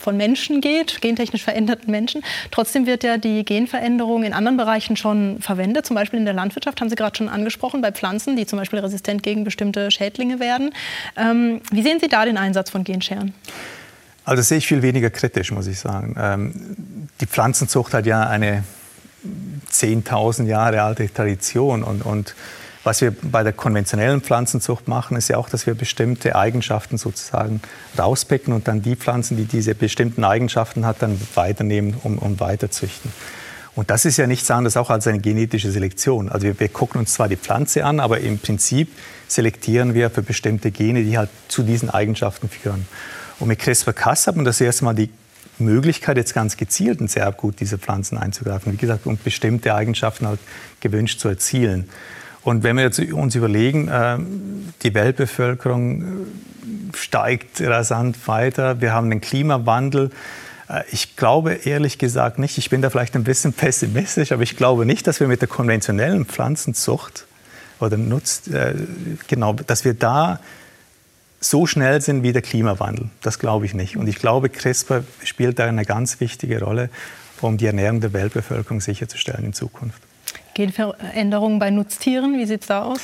von 0.04 0.16
Menschen 0.16 0.60
geht, 0.60 1.00
gentechnisch 1.00 1.42
veränderten 1.42 1.90
Menschen. 1.90 2.22
Trotzdem 2.50 2.86
wird 2.86 3.02
ja 3.02 3.16
die 3.16 3.44
Genveränderung 3.44 4.22
in 4.22 4.32
anderen 4.32 4.56
Bereichen 4.56 4.96
schon 4.96 5.40
verwendet, 5.40 5.86
zum 5.86 5.96
Beispiel 5.96 6.18
in 6.20 6.26
der 6.26 6.34
Landwirtschaft, 6.34 6.80
haben 6.80 6.90
Sie 6.90 6.94
gerade 6.94 7.16
schon 7.16 7.28
angesprochen, 7.28 7.80
bei 7.80 7.90
Pflanzen, 7.90 8.36
die 8.36 8.46
zum 8.46 8.58
Beispiel 8.58 8.78
resistent 8.78 9.22
gegen 9.22 9.44
bestimmte 9.44 9.90
Schädlinge 9.90 10.38
werden. 10.38 10.74
Ähm, 11.16 11.62
wie 11.72 11.82
sehen 11.82 11.98
Sie 12.00 12.08
da 12.08 12.24
den 12.24 12.36
Einsatz 12.36 12.70
von 12.70 12.84
Genscheren? 12.84 13.32
Also 14.24 14.40
das 14.40 14.48
sehe 14.48 14.58
ich 14.58 14.66
viel 14.66 14.82
weniger 14.82 15.10
kritisch, 15.10 15.50
muss 15.50 15.66
ich 15.66 15.78
sagen. 15.78 16.14
Ähm, 16.18 16.76
die 17.20 17.26
Pflanzenzucht 17.26 17.94
hat 17.94 18.06
ja 18.06 18.26
eine 18.26 18.64
10.000 19.70 20.44
Jahre 20.44 20.82
alte 20.82 21.12
Tradition 21.12 21.82
und, 21.82 22.02
und 22.02 22.34
was 22.84 23.00
wir 23.00 23.10
bei 23.10 23.42
der 23.42 23.54
konventionellen 23.54 24.20
Pflanzenzucht 24.20 24.88
machen, 24.88 25.16
ist 25.16 25.28
ja 25.28 25.38
auch, 25.38 25.48
dass 25.48 25.66
wir 25.66 25.74
bestimmte 25.74 26.36
Eigenschaften 26.36 26.98
sozusagen 26.98 27.60
rauspicken 27.98 28.52
und 28.52 28.68
dann 28.68 28.82
die 28.82 28.94
Pflanzen, 28.94 29.36
die 29.36 29.46
diese 29.46 29.74
bestimmten 29.74 30.22
Eigenschaften 30.22 30.84
hat, 30.84 31.00
dann 31.00 31.18
weiternehmen 31.34 31.94
und 32.02 32.18
um, 32.18 32.38
weiterzüchten. 32.38 33.10
Und 33.74 33.90
das 33.90 34.04
ist 34.04 34.18
ja 34.18 34.26
nichts 34.26 34.50
anderes 34.50 34.76
auch 34.76 34.90
als 34.90 35.06
eine 35.06 35.18
genetische 35.18 35.70
Selektion. 35.70 36.28
Also 36.28 36.46
wir, 36.46 36.60
wir, 36.60 36.68
gucken 36.68 37.00
uns 37.00 37.14
zwar 37.14 37.28
die 37.28 37.36
Pflanze 37.36 37.84
an, 37.84 37.98
aber 37.98 38.20
im 38.20 38.38
Prinzip 38.38 38.92
selektieren 39.26 39.94
wir 39.94 40.10
für 40.10 40.22
bestimmte 40.22 40.70
Gene, 40.70 41.02
die 41.02 41.18
halt 41.18 41.30
zu 41.48 41.62
diesen 41.62 41.90
Eigenschaften 41.90 42.48
führen. 42.48 42.86
Und 43.40 43.48
mit 43.48 43.58
CRISPR-Cas 43.58 44.28
hat 44.28 44.36
man 44.36 44.44
das 44.44 44.60
erste 44.60 44.84
Mal 44.84 44.94
die 44.94 45.10
Möglichkeit, 45.58 46.16
jetzt 46.16 46.34
ganz 46.34 46.56
gezielt 46.56 47.00
ins 47.00 47.16
Erbgut 47.16 47.58
dieser 47.60 47.78
Pflanzen 47.78 48.18
einzugreifen. 48.18 48.72
Wie 48.72 48.76
gesagt, 48.76 49.06
um 49.06 49.18
bestimmte 49.22 49.74
Eigenschaften 49.74 50.28
halt 50.28 50.40
gewünscht 50.80 51.18
zu 51.18 51.28
erzielen. 51.28 51.88
Und 52.44 52.62
wenn 52.62 52.76
wir 52.76 52.84
jetzt 52.84 53.00
uns 53.00 53.34
überlegen, 53.34 53.88
äh, 53.88 54.18
die 54.82 54.94
Weltbevölkerung 54.94 56.02
äh, 56.02 56.96
steigt 56.96 57.60
rasant 57.62 58.28
weiter, 58.28 58.82
wir 58.82 58.92
haben 58.92 59.08
den 59.08 59.22
Klimawandel. 59.22 60.10
Äh, 60.68 60.82
ich 60.92 61.16
glaube 61.16 61.54
ehrlich 61.54 61.96
gesagt 61.96 62.38
nicht, 62.38 62.58
ich 62.58 62.68
bin 62.68 62.82
da 62.82 62.90
vielleicht 62.90 63.16
ein 63.16 63.24
bisschen 63.24 63.52
pessimistisch, 63.54 64.30
aber 64.30 64.42
ich 64.42 64.56
glaube 64.56 64.84
nicht, 64.84 65.06
dass 65.06 65.20
wir 65.20 65.26
mit 65.26 65.40
der 65.40 65.48
konventionellen 65.48 66.26
Pflanzenzucht 66.26 67.26
oder 67.80 67.96
nutzt, 67.96 68.48
genau, 69.26 69.52
dass 69.52 69.84
wir 69.84 69.94
da 69.94 70.38
so 71.40 71.66
schnell 71.66 72.00
sind 72.00 72.22
wie 72.22 72.32
der 72.32 72.40
Klimawandel. 72.40 73.10
Das 73.20 73.40
glaube 73.40 73.66
ich 73.66 73.74
nicht. 73.74 73.96
Und 73.96 74.06
ich 74.06 74.16
glaube, 74.16 74.48
CRISPR 74.48 75.02
spielt 75.24 75.58
da 75.58 75.66
eine 75.66 75.84
ganz 75.84 76.20
wichtige 76.20 76.60
Rolle, 76.60 76.88
um 77.40 77.58
die 77.58 77.66
Ernährung 77.66 78.00
der 78.00 78.12
Weltbevölkerung 78.12 78.80
sicherzustellen 78.80 79.44
in 79.44 79.52
Zukunft. 79.52 80.00
Genveränderungen 80.54 81.58
bei 81.58 81.70
Nutztieren, 81.70 82.38
wie 82.38 82.46
sieht 82.46 82.62
es 82.62 82.68
da 82.68 82.82
aus? 82.82 83.00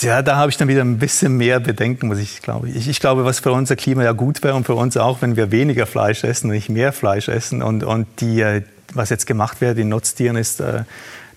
Ja, 0.00 0.22
da 0.22 0.36
habe 0.36 0.50
ich 0.50 0.56
dann 0.56 0.68
wieder 0.68 0.82
ein 0.82 0.98
bisschen 0.98 1.36
mehr 1.36 1.58
Bedenken, 1.58 2.06
muss 2.06 2.18
ich 2.18 2.40
glaube. 2.40 2.68
Ich, 2.68 2.88
ich 2.88 3.00
glaube, 3.00 3.24
was 3.24 3.40
für 3.40 3.50
unser 3.50 3.74
Klima 3.74 4.04
ja 4.04 4.12
gut 4.12 4.44
wäre 4.44 4.54
und 4.54 4.64
für 4.64 4.74
uns 4.74 4.96
auch, 4.96 5.22
wenn 5.22 5.34
wir 5.36 5.50
weniger 5.50 5.86
Fleisch 5.86 6.22
essen 6.22 6.48
und 6.48 6.54
nicht 6.54 6.68
mehr 6.68 6.92
Fleisch 6.92 7.28
essen. 7.28 7.62
Und, 7.62 7.82
und 7.82 8.06
die, 8.20 8.40
äh, 8.40 8.62
was 8.94 9.10
jetzt 9.10 9.26
gemacht 9.26 9.60
wird 9.60 9.76
in 9.76 9.88
Nutztieren 9.88 10.36
ist, 10.36 10.60
äh, 10.60 10.84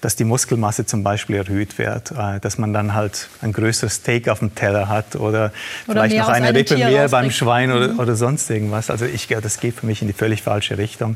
dass 0.02 0.16
die 0.16 0.26
Muskelmasse 0.26 0.86
zum 0.86 1.04
Beispiel 1.04 1.38
erhöht 1.38 1.80
wird, 1.80 2.12
äh, 2.12 2.40
dass 2.40 2.60
man 2.60 2.72
dann 2.72 2.94
halt 2.94 3.30
ein 3.42 3.52
größeres 3.52 3.96
Steak 3.96 4.30
auf 4.30 4.40
dem 4.40 4.54
Teller 4.54 4.90
hat 4.90 5.16
oder, 5.16 5.52
oder 5.88 6.04
vielleicht 6.04 6.18
noch 6.18 6.28
eine 6.28 6.54
Rippe 6.54 6.76
mehr 6.78 7.10
beim 7.10 7.32
Schwein 7.32 7.72
oder, 7.72 7.90
mhm. 7.90 8.00
oder 8.00 8.16
sonst 8.16 8.50
irgendwas. 8.52 8.92
Also 8.92 9.06
ich, 9.06 9.28
das 9.28 9.60
geht 9.60 9.76
für 9.76 9.88
mich 9.88 10.02
in 10.04 10.08
die 10.08 10.14
völlig 10.14 10.44
falsche 10.44 10.78
Richtung. 10.78 11.16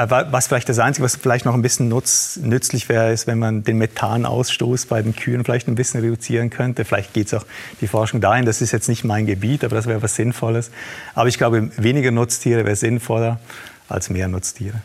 Äh, 0.00 0.24
was 0.30 0.46
vielleicht 0.46 0.68
das 0.68 0.78
Einzige, 0.78 1.04
was 1.04 1.16
vielleicht 1.16 1.44
noch 1.44 1.54
ein 1.54 1.62
bisschen 1.62 1.88
nutz, 1.88 2.38
nützlich 2.42 2.88
wäre, 2.88 3.12
ist, 3.12 3.26
wenn 3.26 3.38
man 3.38 3.62
den 3.64 3.78
Methanausstoß 3.78 4.86
bei 4.86 5.02
den 5.02 5.14
Kühen 5.14 5.44
vielleicht 5.44 5.68
ein 5.68 5.74
bisschen 5.74 6.00
reduzieren 6.00 6.50
könnte. 6.50 6.84
Vielleicht 6.84 7.12
geht 7.12 7.26
es 7.26 7.34
auch 7.34 7.44
die 7.80 7.86
Forschung 7.86 8.20
dahin. 8.20 8.46
Das 8.46 8.62
ist 8.62 8.72
jetzt 8.72 8.88
nicht 8.88 9.04
mein 9.04 9.26
Gebiet, 9.26 9.64
aber 9.64 9.76
das 9.76 9.86
wäre 9.86 10.02
was 10.02 10.14
Sinnvolles. 10.14 10.70
Aber 11.14 11.28
ich 11.28 11.38
glaube, 11.38 11.70
weniger 11.76 12.10
Nutztiere 12.10 12.64
wäre 12.64 12.76
sinnvoller 12.76 13.40
als 13.88 14.10
mehr 14.10 14.28
Nutztiere. 14.28 14.80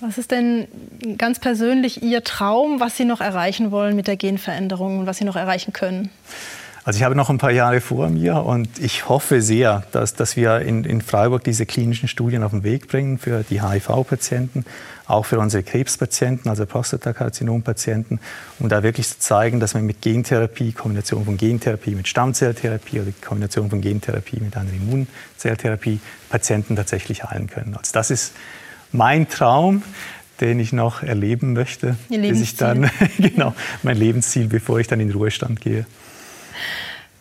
Was 0.00 0.18
ist 0.18 0.30
denn 0.30 0.66
ganz 1.16 1.38
persönlich 1.38 2.02
Ihr 2.02 2.22
Traum, 2.22 2.80
was 2.80 2.96
Sie 2.96 3.06
noch 3.06 3.20
erreichen 3.20 3.70
wollen 3.70 3.96
mit 3.96 4.08
der 4.08 4.16
Genveränderung 4.16 4.98
und 5.00 5.06
was 5.06 5.18
Sie 5.18 5.24
noch 5.24 5.36
erreichen 5.36 5.72
können? 5.72 6.10
Also 6.86 6.98
ich 6.98 7.02
habe 7.02 7.16
noch 7.16 7.30
ein 7.30 7.38
paar 7.38 7.50
Jahre 7.50 7.80
vor 7.80 8.08
mir 8.10 8.44
und 8.44 8.78
ich 8.78 9.08
hoffe 9.08 9.42
sehr, 9.42 9.82
dass, 9.90 10.14
dass 10.14 10.36
wir 10.36 10.60
in, 10.60 10.84
in 10.84 11.00
Freiburg 11.00 11.42
diese 11.42 11.66
klinischen 11.66 12.06
Studien 12.06 12.44
auf 12.44 12.52
den 12.52 12.62
Weg 12.62 12.86
bringen 12.86 13.18
für 13.18 13.42
die 13.42 13.60
HIV-Patienten, 13.60 14.64
auch 15.08 15.26
für 15.26 15.40
unsere 15.40 15.64
Krebspatienten, 15.64 16.48
also 16.48 16.64
Prostatakarzinom-Patienten, 16.64 18.20
um 18.60 18.68
da 18.68 18.84
wirklich 18.84 19.08
zu 19.08 19.18
zeigen, 19.18 19.58
dass 19.58 19.74
man 19.74 19.84
mit 19.84 20.00
Gentherapie, 20.00 20.70
Kombination 20.70 21.24
von 21.24 21.36
Gentherapie 21.36 21.96
mit 21.96 22.06
Stammzelltherapie 22.06 23.00
oder 23.00 23.10
Kombination 23.20 23.68
von 23.68 23.80
Gentherapie 23.80 24.38
mit 24.38 24.56
einer 24.56 24.70
Immunzelltherapie 24.72 25.98
Patienten 26.28 26.76
tatsächlich 26.76 27.24
heilen 27.24 27.48
können. 27.48 27.74
Also 27.76 27.90
das 27.94 28.12
ist 28.12 28.32
mein 28.92 29.28
Traum 29.28 29.82
den 30.42 30.60
ich 30.60 30.74
noch 30.74 31.02
erleben 31.02 31.54
möchte, 31.54 31.96
bis 32.10 32.42
ich 32.42 32.56
dann 32.56 32.90
genau 33.18 33.54
mein 33.82 33.96
Lebensziel, 33.96 34.48
bevor 34.48 34.78
ich 34.78 34.86
dann 34.86 35.00
in 35.00 35.10
Ruhestand 35.10 35.62
gehe. 35.62 35.86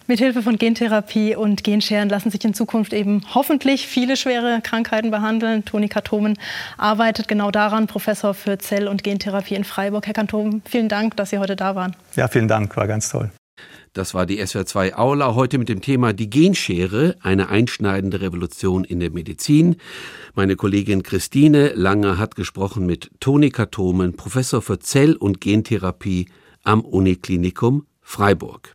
Mit 0.07 0.19
Hilfe 0.19 0.43
von 0.43 0.59
Gentherapie 0.59 1.35
und 1.35 1.63
Genscheren 1.63 2.09
lassen 2.09 2.29
sich 2.29 2.45
in 2.45 2.53
Zukunft 2.53 2.93
eben 2.93 3.23
hoffentlich 3.33 3.87
viele 3.87 4.17
schwere 4.17 4.59
Krankheiten 4.61 5.09
behandeln. 5.09 5.65
Toni 5.65 5.89
Katomen 5.89 6.37
arbeitet 6.77 7.27
genau 7.27 7.49
daran, 7.49 7.87
Professor 7.87 8.35
für 8.35 8.59
Zell- 8.59 8.87
und 8.87 9.03
Gentherapie 9.03 9.55
in 9.55 9.63
Freiburg. 9.63 10.05
Herr 10.05 10.13
Kantomen, 10.13 10.61
vielen 10.69 10.89
Dank, 10.89 11.17
dass 11.17 11.31
Sie 11.31 11.39
heute 11.39 11.55
da 11.55 11.75
waren. 11.75 11.95
Ja, 12.15 12.27
vielen 12.27 12.47
Dank, 12.47 12.77
war 12.77 12.85
ganz 12.85 13.09
toll. 13.09 13.31
Das 13.93 14.13
war 14.13 14.27
die 14.27 14.43
SWR2 14.43 14.93
Aula 14.93 15.33
heute 15.33 15.57
mit 15.57 15.69
dem 15.69 15.81
Thema 15.81 16.13
die 16.13 16.29
Genschere, 16.29 17.15
eine 17.21 17.49
einschneidende 17.49 18.21
Revolution 18.21 18.83
in 18.83 18.99
der 18.99 19.09
Medizin. 19.09 19.77
Meine 20.35 20.55
Kollegin 20.55 21.01
Christine 21.01 21.69
Lange 21.69 22.19
hat 22.19 22.35
gesprochen 22.35 22.85
mit 22.85 23.09
Toni 23.21 23.49
Katomen, 23.49 24.15
Professor 24.15 24.61
für 24.61 24.77
Zell- 24.77 25.15
und 25.15 25.41
Gentherapie 25.41 26.27
am 26.63 26.81
Uniklinikum 26.81 27.87
Freiburg. 28.01 28.74